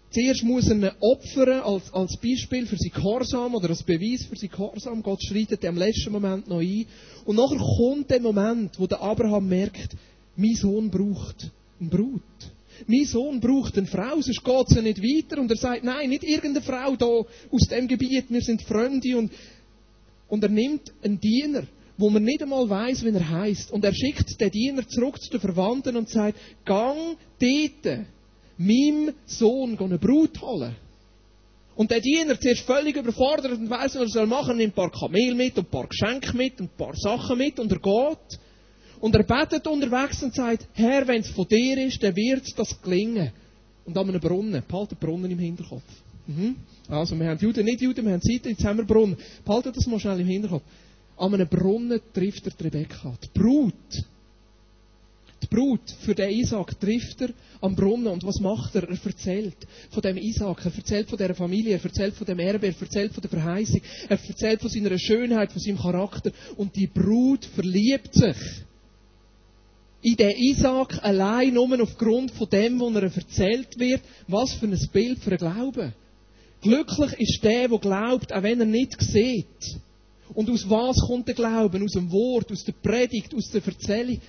[0.10, 4.38] Zuerst muss er ihn opfern als, als Beispiel für sein Gehorsam oder als Beweis für
[4.38, 5.04] sein Gehorsam.
[5.04, 6.86] Gott schreitet im letzten Moment noch ein.
[7.26, 9.98] Und nachher kommt der Moment, wo der Abraham merkt,
[10.38, 12.22] mein Sohn braucht eine Brut.
[12.86, 15.42] Mein Sohn braucht eine Frau, sonst geht es nicht weiter.
[15.42, 19.18] Und er sagt, nein, nicht irgendeine Frau da aus dem Gebiet, wir sind Freunde.
[19.18, 19.32] Und,
[20.28, 21.64] und er nimmt einen Diener,
[21.98, 23.72] wo man nicht einmal weiß, wie er heißt.
[23.72, 28.06] Und er schickt den Diener zurück zu den Verwandten und sagt, gang dort
[28.58, 30.76] meinem Sohn eine Brut holen.
[31.76, 34.92] Und der Diener zuerst völlig überfordert und weiss, was er soll machen, nimmt ein paar
[34.92, 38.40] Kamel mit und ein paar Geschenke mit und ein paar Sachen mit und er geht.
[39.00, 42.82] Und er betet unterwegs und sagt, Herr, wenn es von dir ist, dann wird das
[42.82, 43.32] gelingen.
[43.86, 45.84] Und an einem Brunnen, behalte den Brunnen im Hinterkopf.
[46.28, 46.56] Mhm.
[46.90, 49.18] Also, wir haben Juden, nicht Juden, wir haben Seiten, jetzt haben wir Brunnen.
[49.46, 50.64] Behalte das mal schnell im Hinterkopf.
[51.18, 53.14] An einem Brunnen trifft er die Rebecca.
[53.24, 53.74] Die Brut
[55.42, 57.30] die Brut für den Isaac trifft er
[57.62, 58.84] am Brunnen und was macht er?
[58.84, 59.56] Er erzählt
[59.92, 63.14] von dem Isaac, er erzählt von der Familie, er erzählt von dem Erbe, er erzählt
[63.14, 68.14] von der Verheißung, er erzählt von seiner Schönheit, von seinem Charakter und die Brut verliebt
[68.14, 68.38] sich
[70.02, 74.02] in den Isaac allein nur aufgrund von dem, was er erzählt wird.
[74.28, 75.94] Was für ein Bild für einen Glauben.
[76.62, 79.78] Glücklich ist der, der glaubt, auch wenn er nicht sieht.
[80.34, 81.84] Und aus was kommt der Glauben?
[81.84, 84.20] Aus dem Wort, aus der Predigt, aus der Erzählung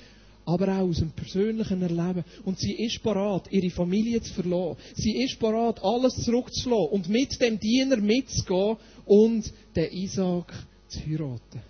[0.49, 2.25] aber auch aus dem persönlichen Erleben.
[2.47, 4.79] Und sie ist parat, ihre Familie zu verlassen.
[4.95, 10.51] Sie ist parat, alles zurückzulassen und mit dem Diener mitzugehen und den Isaac
[10.89, 11.61] zu heiraten.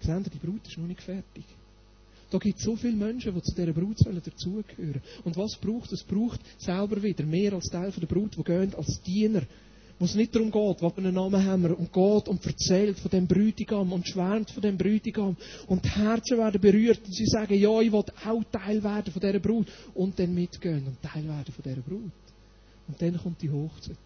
[0.00, 1.44] Seht ihr, die Brut ist noch nicht fertig.
[2.30, 5.02] Da gibt es so viele Menschen, die zu dieser Brut dazugehören.
[5.24, 6.00] Und was braucht es?
[6.00, 9.42] Es braucht selber wieder mehr als Teil der Brut, die gehen als Diener
[9.98, 12.98] wo es nicht darum geht, was für einen Namen haben wir, und geht und erzählt
[12.98, 15.36] von dem Bräutigam und schwärmt von dem Bräutigam
[15.66, 19.20] und die Herzen werden berührt und sie sagen, ja, ich will auch Teil werden von
[19.22, 22.12] dieser Brut und dann mitgehen und Teil werden von dieser Brut.
[22.88, 23.96] Und dann kommt die Hochzeit.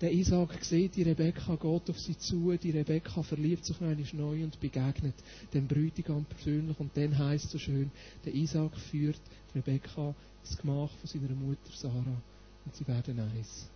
[0.00, 4.44] Der Isaac sieht, die Rebekka geht auf sie zu, die Rebekka verliebt sich noch neu
[4.44, 5.14] und begegnet
[5.52, 7.90] dem Bräutigam persönlich und dann heißt so schön,
[8.24, 9.20] der Isaac führt
[9.56, 12.22] Rebekka ins Gemach von seiner Mutter Sarah
[12.64, 13.68] und sie werden eins.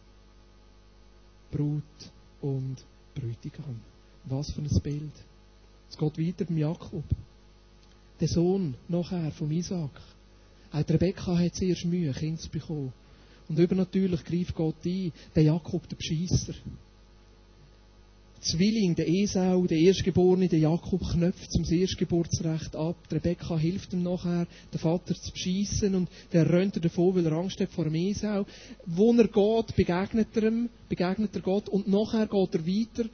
[1.51, 1.83] Brut
[2.41, 2.77] und
[3.17, 3.81] Bräutigam.
[4.25, 5.13] Was für ein Bild.
[5.91, 7.05] Es geht weiter beim Jakob.
[8.21, 9.91] Der Sohn nachher vom Isaac.
[10.71, 12.93] Auch Rebekka hat zuerst Mühe, Kind zu bekommen.
[13.53, 16.55] Und übernatürlich greift Gott ein, der Jakob, der Bescheisser.
[18.41, 22.97] Zwilling, der Esau, der Erstgeborene, der Jakob knöpft zum Erstgeburtsrecht ab.
[23.11, 27.33] Die Rebekka hilft ihm nachher, den Vater zu beschießen und der rennt davon, weil er
[27.33, 28.47] Angst hat vor dem Esau.
[28.87, 33.11] Wo er geht, begegnet er ihm, begegnet er Gott und nachher geht er weiter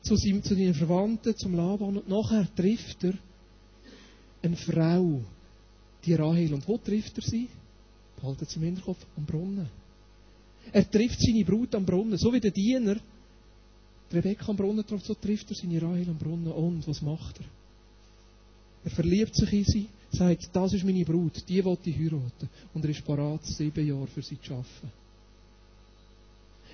[0.00, 3.12] zu, seinem, zu seinen Verwandten, zum Laban und nachher trifft er
[4.42, 5.20] eine Frau,
[6.06, 6.54] die Rahel.
[6.54, 7.48] Und wo trifft er sie?
[8.20, 9.68] Behaltet sie im Hinterkopf, am Brunnen.
[10.72, 12.96] Er trifft seine Brut am Brunnen, so wie der Diener
[14.12, 16.52] Rebecca am Brunnen trifft, so trifft er seine Rahel am Brunnen.
[16.52, 17.46] Und was macht er?
[18.84, 22.48] Er verliebt sich in sie, sagt, das ist meine Brut, die will ich heiraten.
[22.72, 24.92] Und er ist parat, sieben Jahre für sie zu arbeiten.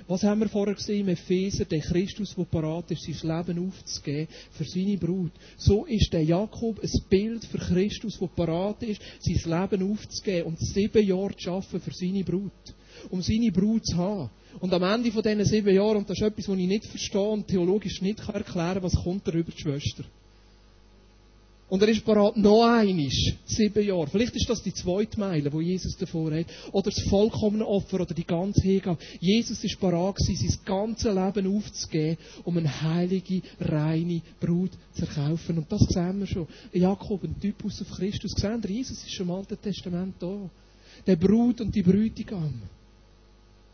[0.09, 1.65] Was haben wir vorher gesehen im Epheser?
[1.65, 5.33] Der Christus, der parat ist, sein Leben aufzugeben für seine Brut.
[5.57, 10.59] So ist der Jakob ein Bild für Christus, der parat ist, sein Leben aufzugeben und
[10.61, 12.53] sieben Jahre zu arbeiten für seine Brut.
[13.11, 14.31] Um seine Brut zu haben.
[14.61, 17.21] Und am Ende von diesen sieben Jahren, und das ist etwas, was ich nicht verstehe
[17.21, 20.05] und theologisch nicht erklären kann, was kommt da über die Schwester?
[21.73, 24.07] Und er ist parat noch einisch, sieben Jahre.
[24.07, 26.45] Vielleicht ist das die zweite Meile, wo Jesus davor hat.
[26.71, 29.03] Oder das vollkommene Opfer oder die ganze Hingabe.
[29.21, 35.57] Jesus ist parat gewesen, sein ganzes Leben aufzugeben, um eine heilige, reine Brut zu erkaufen.
[35.57, 36.47] Und das sehen wir schon.
[36.75, 38.33] Jakob, ein Typus auf Christus.
[38.33, 40.51] Sehen wir, Jesus ist schon im Alten Testament da.
[41.07, 42.53] Der Brut und die Brütigam.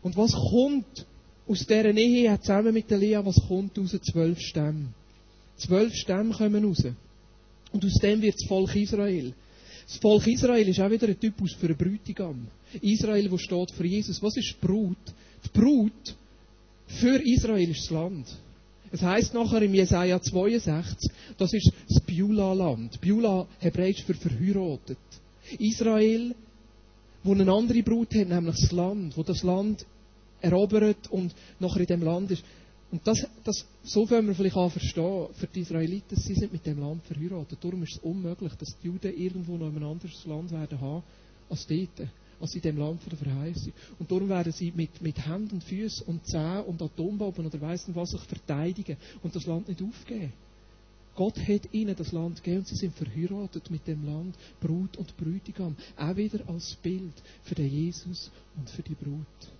[0.03, 1.05] Und was kommt
[1.49, 3.91] aus dieser Ehe, zusammen mit der Lea, was kommt aus?
[4.09, 4.93] Zwölf Stämme.
[5.57, 6.85] Zwölf Stämme kommen raus.
[7.71, 9.33] Und aus dem wird das Volk Israel.
[9.87, 12.47] Das Volk Israel ist auch wieder ein Typus für einen Brütigam.
[12.81, 14.21] Israel, wo steht für Jesus.
[14.21, 14.97] Was ist die Brut?
[15.43, 16.15] Die Brut
[16.87, 18.27] für Israel ist das Land.
[18.91, 22.99] Es heißt nachher im Jesaja 62, das ist das Beulah-Land.
[23.01, 24.97] Beulah, hebräisch für verheiratet.
[25.59, 26.35] Israel,
[27.23, 29.85] wo eine andere Brut hat, nämlich das Land, wo das Land
[30.41, 32.43] erobert und nachher in dem Land ist.
[32.91, 36.65] Und das, das, so können wir vielleicht auch verstehen, für die Israeliten, sie sind mit
[36.65, 37.59] dem Land verheiratet.
[37.61, 41.03] Darum ist es unmöglich, dass die Juden irgendwo noch in einem anderen Land werden haben,
[41.49, 43.73] als dort, als in dem Land der Verheißung.
[43.99, 47.87] Und darum werden sie mit, mit Händen und Füßen und Zähnen und Atombomben oder weiss
[47.87, 50.33] nicht was sich verteidigen und das Land nicht aufgeben.
[51.15, 55.15] Gott hat ihnen das Land gegeben und sie sind verheiratet mit dem Land, Brut und
[55.17, 55.75] Brütigam.
[55.97, 59.58] Auch wieder als Bild für den Jesus und für die Brut.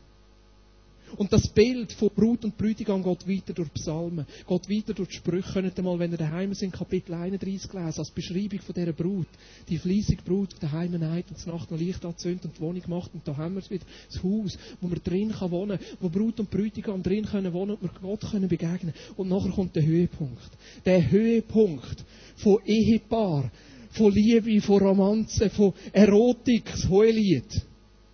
[1.18, 5.16] Und das Bild von Brut und Brütigam geht weiter durch Psalmen, geht weiter durch die
[5.16, 5.54] Sprüche.
[5.54, 9.28] Könnt ihr mal, wenn ihr daheim sind, Kapitel 31 lesen, als Beschreibung von dieser Brut.
[9.68, 12.84] Die fleissige Brut, die daheim neid und die Nacht noch Licht anzündet und die Wohnung
[12.88, 13.14] macht.
[13.14, 13.86] Und da haben wir es wieder.
[14.12, 17.82] Das Haus, wo man drin kann wohnen, wo Brut und Brütigam drin können wohnen und
[17.82, 18.94] wir Gott können begegnen.
[19.18, 20.50] Und nachher kommt der Höhepunkt.
[20.86, 22.04] Der Höhepunkt
[22.38, 23.52] von Ehepaar,
[23.92, 27.66] von Liebe, von Romanze, von Erotik, das Hohelied.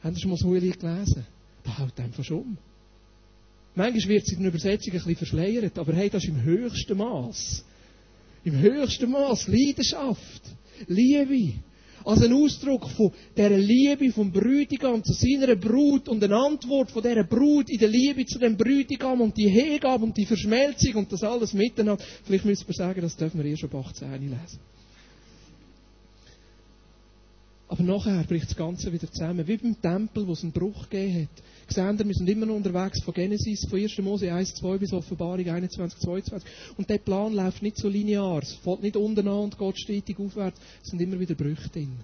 [0.02, 1.26] Haben Sie schon mal das Hohelied gelesen?
[1.64, 2.58] Da haut einfach schon um.
[3.76, 6.98] Manchmal wird es in der Übersetzung ein bisschen verschleiert, aber hey, das ist im höchsten
[6.98, 7.66] Maß.
[8.46, 10.42] Im höchsten Maß Leidenschaft,
[10.88, 11.60] Liebe.
[12.06, 17.02] Als ein Ausdruck von dieser Liebe vom Brütigam zu seiner Brut und eine Antwort von
[17.02, 21.12] dieser Brut in der Liebe zu dem Brütigam und die Hingabe und die Verschmelzung und
[21.12, 22.04] das alles miteinander.
[22.24, 24.60] Vielleicht müssen wir sagen, das dürfen wir eh schon bei 18 lesen.
[27.68, 29.48] Aber nachher bricht das Ganze wieder zusammen.
[29.48, 31.74] Wie beim Tempel, wo es einen Bruch gegeben hat.
[31.74, 33.98] Seht ihr, wir sind immer noch unterwegs von Genesis, von 1.
[34.00, 36.50] Mose 1, 2 bis Offenbarung 21, 22.
[36.78, 38.44] Und der Plan läuft nicht so linear.
[38.44, 40.60] Es fällt nicht unten an und geht stetig aufwärts.
[40.84, 41.98] Es sind immer wieder Brüche drin.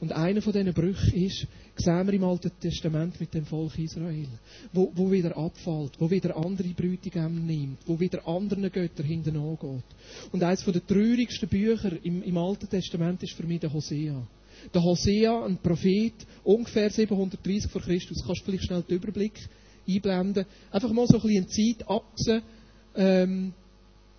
[0.00, 4.28] Und einer von diesen Brüchen ist, sehen wir im Alten Testament mit dem Volk Israel,
[4.72, 9.84] wo, wo wieder abfällt, wo wieder andere Brütigämme nimmt, wo wieder anderen Götter hinten angeht.
[10.32, 14.26] Und eines der traurigsten Bücher im, im Alten Testament ist für mich der Hosea.
[14.72, 16.14] Der Hosea, ein Prophet,
[16.44, 18.22] ungefähr 730 vor Christus.
[18.24, 19.32] Kannst du vielleicht schnell den Überblick
[19.88, 20.46] einblenden?
[20.70, 22.42] Einfach mal so ein bisschen Zeitachse.
[22.94, 23.52] Ähm,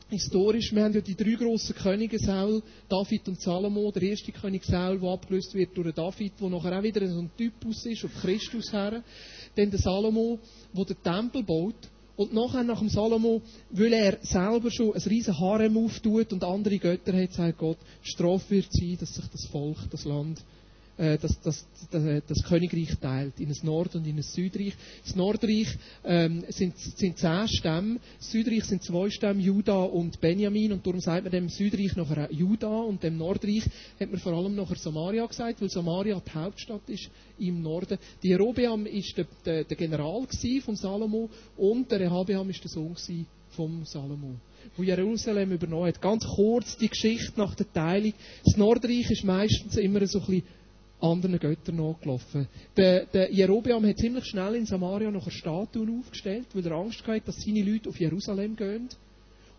[0.09, 3.91] historisch, wir haben ja die drei grossen Könige, Saul, David und Salomo.
[3.91, 7.31] Der erste König Saul, der abgelöst wird durch David, der nachher auch wieder so ein
[7.37, 9.03] Typus ist, auf Christus her.
[9.55, 10.39] Dann der Salomo,
[10.73, 11.75] der den Tempel baut.
[12.17, 16.79] Und nachher, nach dem Salomo, weil er selber schon ein riesen Harem auftut und andere
[16.79, 20.43] Götter hat, sagt Gott, Strafe wird sein, dass sich das Volk, das Land
[20.97, 24.73] äh, das, das, das, äh, das, Königreich teilt in ein Nord- und in ein Südreich.
[25.03, 25.67] Das Nordreich
[26.03, 30.99] ähm, sind, sind zehn Stämme, das Südreich sind zwei Stämme, Juda und Benjamin, und darum
[30.99, 33.63] sagt man dem Südreich nachher Juda und dem Nordreich
[33.99, 37.97] hat man vor allem nachher Samaria gesagt, weil Samaria die Hauptstadt ist im Norden.
[38.23, 40.25] Die Jerobeam ist der, der, der General
[40.63, 42.95] von Salomo und der Rehabeam ist der Sohn
[43.49, 44.35] vom Salomo,
[44.75, 46.01] wo Jerusalem übernommen hat.
[46.01, 48.13] Ganz kurz die Geschichte nach der Teilung.
[48.45, 50.43] Das Nordreich ist meistens immer so ein bisschen
[50.99, 52.47] anderen Göttern nachgelaufen.
[52.75, 57.05] Der, der Jerobeam hat ziemlich schnell in Samaria noch eine Statue aufgestellt, weil er Angst
[57.05, 58.89] hatte, dass seine Leute auf Jerusalem gehen.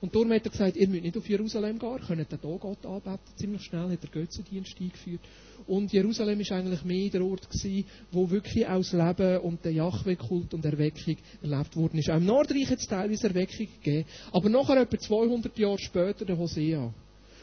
[0.01, 2.87] Und darum hat er gesagt, ihr müsst nicht auf Jerusalem gehen, ihr könnt hier Gott
[2.87, 3.19] anbeten.
[3.37, 5.21] Ziemlich schnell hat er Götzendienst eingeführt.
[5.67, 10.55] Und Jerusalem ist eigentlich mehr der Ort gewesen, wo wirklich aus Leben und der Jahwe-Kult
[10.55, 12.11] und Erweckung erlebt worden ist.
[12.11, 14.09] Auch im Nordreich hat es teilweise Erweckung gegeben.
[14.33, 16.95] Aber nachher, etwa 200 Jahre später, der Hosea.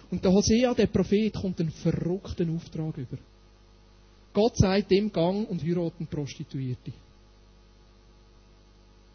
[0.09, 3.17] Und der Hosea, der Prophet, kommt einen verrückten Auftrag über.
[4.35, 6.91] Gott sagt dem Gang und heiraten Prostituierte.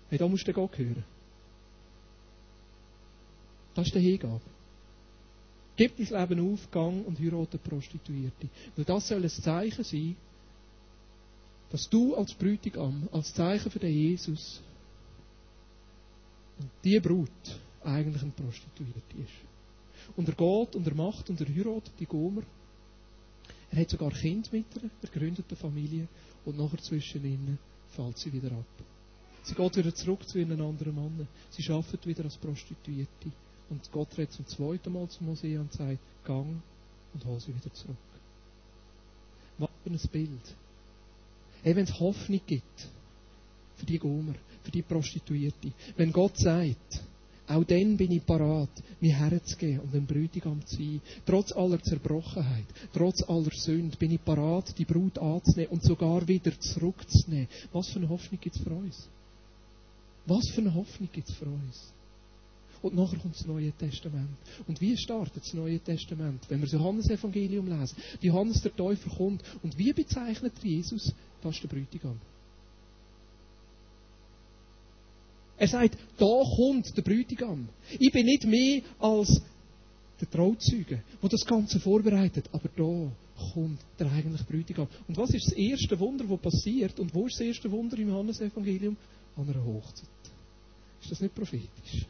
[0.09, 1.05] Hey, da musst du Gott hören.
[3.75, 4.41] Das ist der Hingabe.
[5.77, 8.49] Gib dein Leben auf, gang und heirate Prostituierte.
[8.75, 10.17] Weil das soll ein Zeichen sein,
[11.71, 14.63] dass du als Brütigam, als Zeichen für den Jesus
[16.59, 20.17] und die Brut eigentlich ein Prostituierte ist.
[20.17, 22.43] Und er geht und er macht und er heiratet die Gomer
[23.71, 26.09] er hat sogar Kind mit ihr, er gründet eine Familie
[26.45, 27.59] und nachher zwischen ihnen
[27.91, 28.67] fällt sie wieder ab.
[29.43, 31.27] Sie geht wieder zurück zu ihren anderen Mann.
[31.51, 33.33] Sie arbeitet wieder als Prostituierte.
[33.71, 36.61] Und Gott redet zum zweiten Mal zu Mose und sagt, gang
[37.15, 37.97] und hol sie wieder zurück.
[39.59, 40.57] Was für ein Bild.
[41.65, 42.89] Eben wenn es Hoffnung gibt
[43.77, 45.73] für die Gomer, für die Prostituierte.
[45.97, 47.03] Wenn Gott sagt,
[47.51, 48.71] auch dann bin ich parat,
[49.01, 51.01] mich herzugeben und ein Bräutigam zu sein.
[51.27, 56.59] Trotz aller Zerbrochenheit, trotz aller Sünde bin ich parat, die Brut anzunehmen und sogar wieder
[56.61, 57.49] zurückzunehmen.
[57.73, 59.09] Was für eine Hoffnung gibt es für uns?
[60.27, 61.93] Was für eine Hoffnung gibt es für uns?
[62.83, 64.37] Und nachher kommt das Neue Testament.
[64.67, 66.43] Und wie startet das Neue Testament?
[66.49, 67.97] Wenn wir das Johannes-Evangelium lesen.
[68.21, 69.43] Johannes der Täufer kommt.
[69.63, 71.13] Und wie bezeichnet Jesus?
[71.43, 72.19] Das ist der Bräutigam.
[75.61, 77.69] Er sagt, da kommt der Bräutigam.
[77.99, 79.43] Ich bin nicht mehr als
[80.19, 82.49] der Trauzeuge, der das Ganze vorbereitet.
[82.51, 83.13] Aber da
[83.53, 84.89] kommt der eigentliche Bräutigam.
[85.07, 86.99] Und was ist das erste Wunder, das passiert?
[86.99, 88.97] Und wo ist das erste Wunder im Johannes-Evangelium?
[89.37, 90.09] An einer Hochzeit.
[91.03, 92.07] Ist das nicht prophetisch?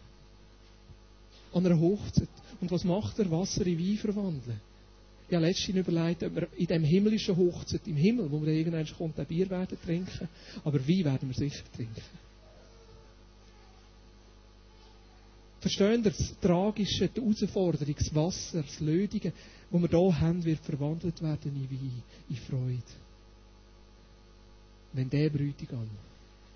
[1.53, 2.29] An einer Hochzeit.
[2.61, 3.29] Und was macht er?
[3.33, 4.61] Wasser in Wein verwandeln.
[5.29, 8.87] Ich habe letztens überlegt, ob wir in dem himmlischen Hochzeit, im Himmel, wo wir irgendwann
[8.97, 10.29] kommt, ein Bier werden trinken,
[10.63, 12.03] aber Wein werden wir sicher trinken.
[15.61, 19.33] Verstehen ihr das Tragische, die Herausforderung, das Wasser, das Lödige,
[19.71, 22.83] das wir hier haben, wird verwandelt werden in Wein, in Freude.
[24.93, 25.89] Wenn der Bräutigam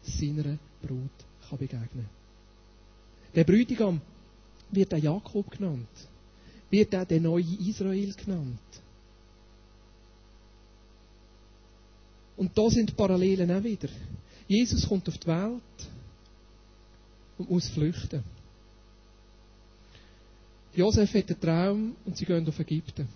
[0.02, 1.10] seiner Brut
[1.48, 2.08] kann begegnen
[3.34, 4.00] Der Bräutigam
[4.70, 5.88] wird auch Jakob genannt,
[6.70, 8.58] wird auch der neue Israel genannt.
[12.36, 13.88] Und da sind Parallelen auch wieder.
[14.48, 15.90] Jesus kommt auf die Welt
[17.38, 18.24] und muss flüchten.
[20.76, 23.06] Josef hat einen Traum und sie gehen auf Ägypten.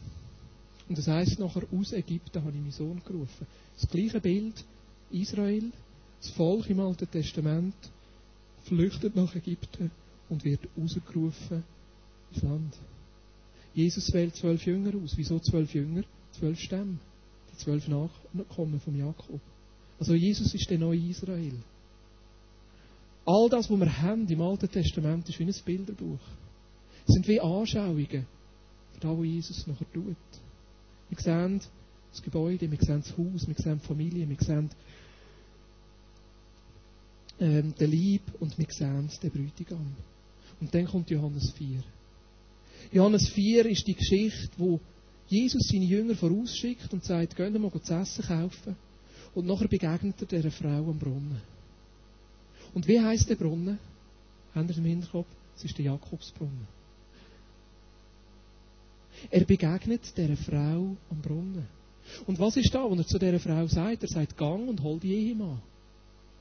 [0.89, 3.47] Und das heisst nachher, aus Ägypten habe ich meinen Sohn gerufen.
[3.81, 4.65] Das gleiche Bild,
[5.11, 5.73] Israel,
[6.21, 7.75] das Volk im Alten Testament,
[8.65, 9.91] flüchtet nach Ägypten
[10.29, 11.65] und wird rausgerufen
[12.33, 12.75] ins Land.
[13.75, 15.13] Jesus wählt zwölf Jünger aus.
[15.17, 16.05] Wieso zwölf Jünger?
[16.33, 16.99] Zwölf Stämme.
[17.53, 19.41] Die zwölf Nachkommen von Jakob.
[19.99, 21.55] Also Jesus ist der neue Israel.
[23.27, 26.21] All das, was wir haben im Alten Testament, ist wie ein Bilderbuch
[27.09, 28.27] sind wie Anschauungen
[28.93, 30.17] für das, was Jesus nachher tut.
[31.09, 31.61] Wir sehen
[32.11, 34.71] das Gebäude, wir sehen das Haus, wir sehen die Familie, wir sehen
[37.41, 39.95] ähm, den Lieb und wir sehen den Bräutigam.
[40.61, 41.83] Und dann kommt Johannes 4.
[42.93, 44.81] Johannes 4 ist die Geschichte, wo
[45.29, 48.77] Jesus seine Jünger vorausschickt und sagt, gehen wir mal zu essen kaufen.
[49.35, 51.41] Und nachher begegnet er dieser Frau am Brunnen.
[52.75, 53.79] Und wie heißt der Brunnen?
[54.55, 55.29] Haben Sie im Hinterkopf?
[55.57, 56.78] Es ist der Jakobsbrunnen.
[59.31, 61.67] Er begegnet der Frau am Brunnen.
[62.27, 64.03] Und was ist da, wenn er zu dieser Frau sagt?
[64.03, 65.61] Er sagt, gang und hol die Ehemann.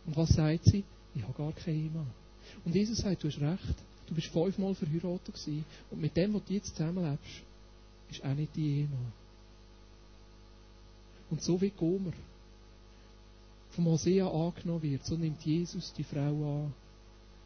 [0.05, 0.83] Und was sagt sie?
[1.13, 2.07] Ich habe gar keinen Ehemann.
[2.63, 3.75] Und Jesus sagt, du hast recht.
[4.07, 5.65] Du bist fünfmal verheiratet gewesen.
[5.91, 7.43] Und mit dem, was du jetzt zusammenlebst,
[8.09, 9.11] ist auch nicht die Ehemann.
[11.29, 12.13] Und so wie Gomer
[13.71, 16.73] vom Hosea angenommen wird, so nimmt Jesus die Frau an.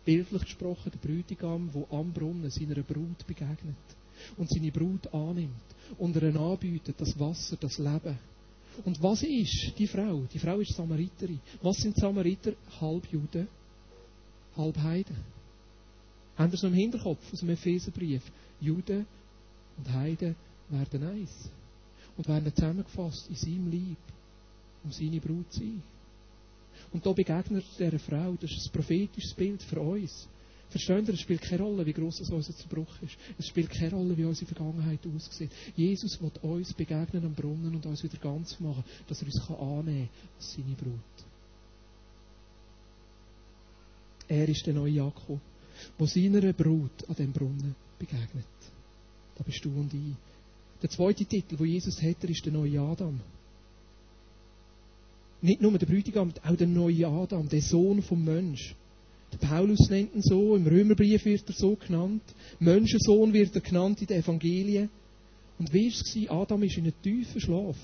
[0.06, 3.76] Bildlich gesprochen, der Bräutigam, der am Brunnen seiner Brut begegnet
[4.38, 5.52] und seine Brut annimmt
[5.98, 8.18] und ihr anbietet, das Wasser, das Leben.
[8.86, 10.24] Und was ist die Frau?
[10.34, 11.40] Die Frau ist Samariterin.
[11.62, 12.54] Was sind Samariter?
[12.80, 13.48] Halb Juden,
[14.56, 15.18] halb Heiden.
[16.38, 18.24] Haben Sie es noch im Hinterkopf aus dem Epheserbrief?
[18.60, 19.06] Juden
[19.78, 20.36] und Heiden
[20.70, 21.50] werden eins.
[22.18, 23.98] Und werden zusammengefasst in seinem Lieb,
[24.84, 25.84] um seine Brut zu sein.
[26.92, 30.28] Und da begegnet er dieser Frau, das ist ein prophetisches Bild für uns.
[30.72, 33.18] Verstehen Sie, es spielt keine Rolle, wie groß unser Zerbruch ist.
[33.38, 35.52] Es spielt keine Rolle, wie unsere Vergangenheit aussieht.
[35.76, 40.08] Jesus wird uns begegnen am Brunnen und uns wieder ganz machen, dass er uns annehmen
[40.08, 41.26] kann als seine Brut.
[44.30, 45.42] Er ist der neue Jakob,
[46.00, 48.46] der seiner Brut an dem Brunnen begegnet.
[49.36, 50.16] Da bist du und ich.
[50.82, 53.20] Der zweite Titel, wo Jesus hat, ist der neue Adam.
[55.42, 58.74] Nicht nur der Bräutigam, auch der neue Adam, der Sohn vom Mensch.
[59.32, 62.24] Der Paulus nennt ihn so, im Römerbrief wird er so genannt.
[62.60, 64.90] Menschensohn wird er genannt in den Evangelien.
[65.58, 66.50] Und wie war es?
[66.50, 67.78] Adam ist in einen tiefen Schlaf.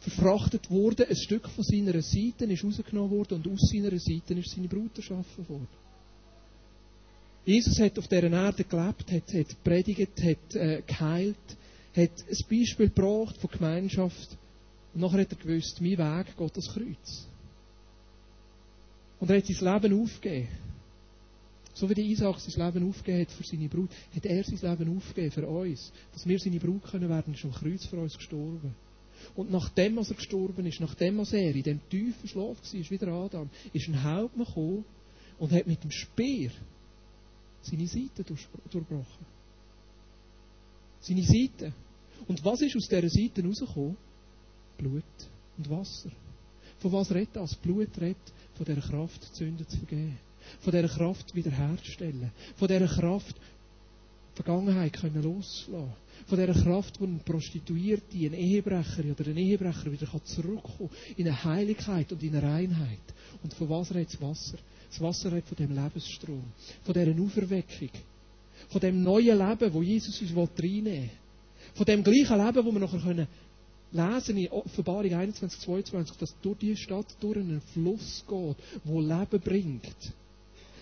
[0.00, 4.50] Verfrachtet worden, ein Stück von seiner Seite ist rausgenommen worden und aus seiner Seite ist
[4.50, 5.68] seine Brut erschaffen worden.
[7.44, 11.36] Jesus hat auf dieser Erde gelebt, hat, hat predigt, hat äh, geheilt,
[11.96, 14.36] hat ein Beispiel gebracht von Gemeinschaft.
[14.92, 17.26] Und nachher hat er gewusst, mein Weg geht das Kreuz.
[19.20, 20.48] Und er hat sein Leben aufgegeben.
[21.74, 24.96] So wie der Isaac sein Leben aufgegeben hat für seine Brut, hat er sein Leben
[24.96, 25.92] aufgegeben für uns.
[26.12, 28.74] Dass wir seine Brut können werden, ist am Kreuz für uns gestorben.
[29.34, 33.50] Und nachdem er gestorben ist, nachdem er in dem tiefen Schlaf war, wie der Adam,
[33.72, 34.84] ist ein Hauptmann gekommen
[35.38, 36.50] und hat mit dem Speer
[37.62, 39.26] seine Seite durchbrochen.
[41.00, 41.72] Seine Seite.
[42.26, 43.96] Und was ist aus dieser Seite rausgekommen?
[44.76, 45.04] Blut
[45.56, 46.10] und Wasser.
[46.78, 47.54] Von was redet das?
[47.56, 48.16] Blut redet
[48.58, 50.18] von dieser Kraft, Sünden zu vergeben.
[50.60, 52.32] Von dieser Kraft wiederherzustellen.
[52.56, 53.36] Von dieser Kraft,
[54.32, 55.92] die Vergangenheit können loslassen.
[56.26, 61.28] Von dieser Kraft, wo ein Prostituierte, ein Ehebrecher oder ein Ehebrecher wieder zurückkommen kann in
[61.28, 62.98] eine Heiligkeit und in eine Reinheit.
[63.42, 64.58] Und von was redet das Wasser?
[64.90, 66.42] Das Wasser redet von dem Lebensstrom,
[66.82, 67.90] von dieser Auferweckung,
[68.68, 71.10] von dem neuen Leben, wo Jesus uns reinnehmen will.
[71.74, 73.28] Von dem gleichen Leben, wo wir nachher können
[73.92, 79.40] lesen in Offenbarung 21, 22, dass durch die Stadt durch einen Fluss geht, wo Leben
[79.40, 80.12] bringt.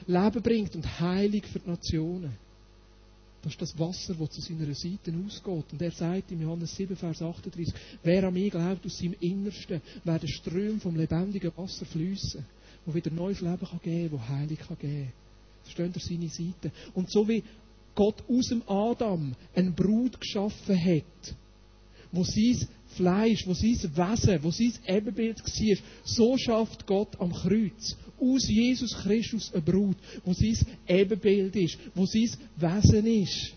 [0.07, 2.37] Leben bringt und Heilig für die Nationen.
[3.43, 5.73] Das ist das Wasser, das zu seiner Seite ausgeht.
[5.73, 9.81] Und er sagt in Johannes 7, Vers 38, wer an mich glaubt, aus seinem Innersten
[10.03, 12.45] werden Ströme vom lebendigen Wasser fließen,
[12.85, 15.27] wo wieder neues Leben kann geben kann, wo Heilig kann geben kann.
[15.63, 16.73] Versteht ihr seine Seite?
[16.95, 17.45] Und so wie
[17.95, 21.35] Gott aus dem Adam eine Brut geschaffen hat,
[22.13, 27.97] wo sein Fleisch, wo sein Wesen, wo sein Ebenbild war, so schafft Gott am Kreuz
[28.21, 30.57] aus Jesus Christus eine Brut, wo sein
[30.89, 33.53] Ebenbild ist, wo sein Wesen ist.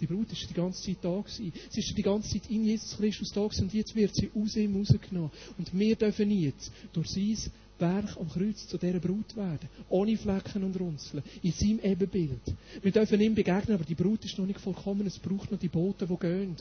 [0.00, 1.52] Die Brut ist die ganze Zeit da gewesen.
[1.70, 4.54] Sie ist die ganze Zeit in Jesus Christus da gewesen und jetzt wird sie aus
[4.54, 5.30] ihm rausgenommen.
[5.56, 7.36] Und wir dürfen jetzt durch sein
[7.80, 9.68] Werk am Kreuz zu dieser Brut werden.
[9.88, 11.22] Ohne Flecken und Runzeln.
[11.42, 12.40] In seinem Ebenbild.
[12.80, 15.06] Wir dürfen ihm begegnen, aber die Brut ist noch nicht vollkommen.
[15.06, 16.56] Es braucht noch die Boten, die gehen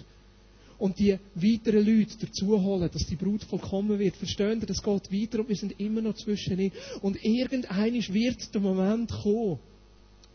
[0.80, 4.16] und die weiteren Leute dazu holen, dass die Brut vollkommen wird.
[4.16, 6.72] Verstehen ihr, das geht weiter und wir sind immer noch zwischen ihnen.
[7.02, 9.60] Und irgendeinisch wird der Moment kommen,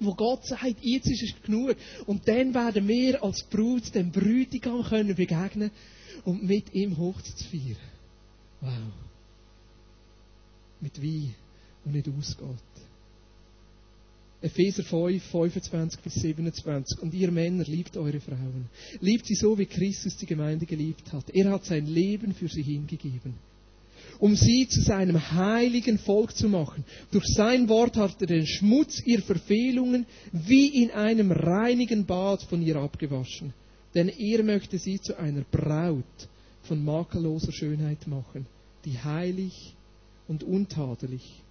[0.01, 1.77] wo Gott sagt, jetzt ist es genug.
[2.07, 5.71] Und dann werden wir als Brut dem Brütigam können begegnen
[6.25, 7.77] und mit ihm Hochzeit feiern.
[8.61, 8.73] Wow.
[10.81, 11.35] Mit Wein,
[11.85, 12.92] der nicht ausgeht.
[14.43, 17.01] Epheser 5, 25 bis 27.
[17.01, 18.69] Und ihr Männer, liebt eure Frauen.
[19.01, 21.31] Liebt sie so, wie Christus die Gemeinde geliebt hat.
[21.31, 23.35] Er hat sein Leben für sie hingegeben.
[24.19, 26.85] Um sie zu seinem heiligen Volk zu machen.
[27.13, 32.63] Durch sein Wort hat er den Schmutz ihrer Verfehlungen wie in einem reinigen Bad von
[32.63, 33.55] ihr abgewaschen.
[33.95, 36.29] Denn er möchte sie zu einer Braut
[36.63, 38.47] von makelloser Schönheit machen,
[38.85, 39.75] die heilig
[40.27, 41.43] und untadelig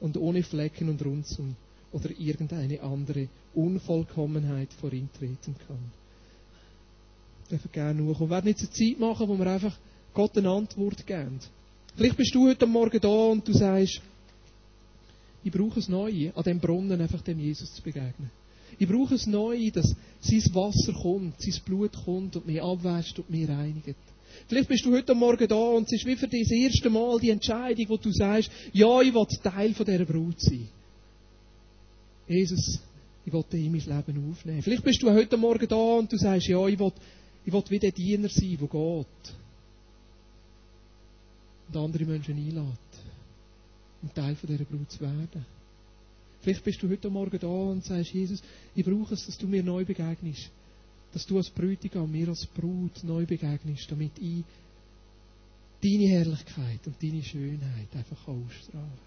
[0.00, 1.56] und ohne Flecken und Runzeln
[1.92, 5.92] oder irgendeine andere Unvollkommenheit vor ihm treten kann.
[7.44, 8.18] Ich darf gerne kommen.
[8.20, 9.76] Wir werden jetzt eine Zeit machen, wo wir einfach
[10.14, 11.40] Gott eine Antwort geben.
[11.96, 14.00] Vielleicht bist du heute Morgen da und du sagst,
[15.42, 18.30] ich brauche es neu, an dem Brunnen einfach dem Jesus zu begegnen.
[18.78, 23.30] Ich brauche es neu, dass sein Wasser kommt, sein Blut kommt und mich abwäscht und
[23.30, 23.96] mich reinigt.
[24.48, 27.18] Vielleicht bist du heute Morgen da und es ist wie für dich das erste Mal
[27.18, 30.68] die Entscheidung, wo du sagst, ja, ich will Teil von dieser Brut sein.
[32.30, 32.78] Jesus,
[33.24, 34.62] ich will in mein Leben aufnehmen.
[34.62, 36.92] Vielleicht bist du heute Morgen da und du sagst, ja, ich will,
[37.44, 39.34] ich will wie der Diener sein, der geht.
[41.68, 42.78] Und andere Menschen einlädt,
[44.00, 45.44] um Teil von dieser Brut zu werden.
[46.40, 48.40] Vielleicht bist du heute Morgen da und sagst, Jesus,
[48.76, 50.50] ich brauche es, dass du mir neu begegnest.
[51.12, 54.44] Dass du als Bräutigam mir als Brut neu begegnest, damit ich
[55.82, 59.00] deine Herrlichkeit und deine Schönheit einfach ausstrahlen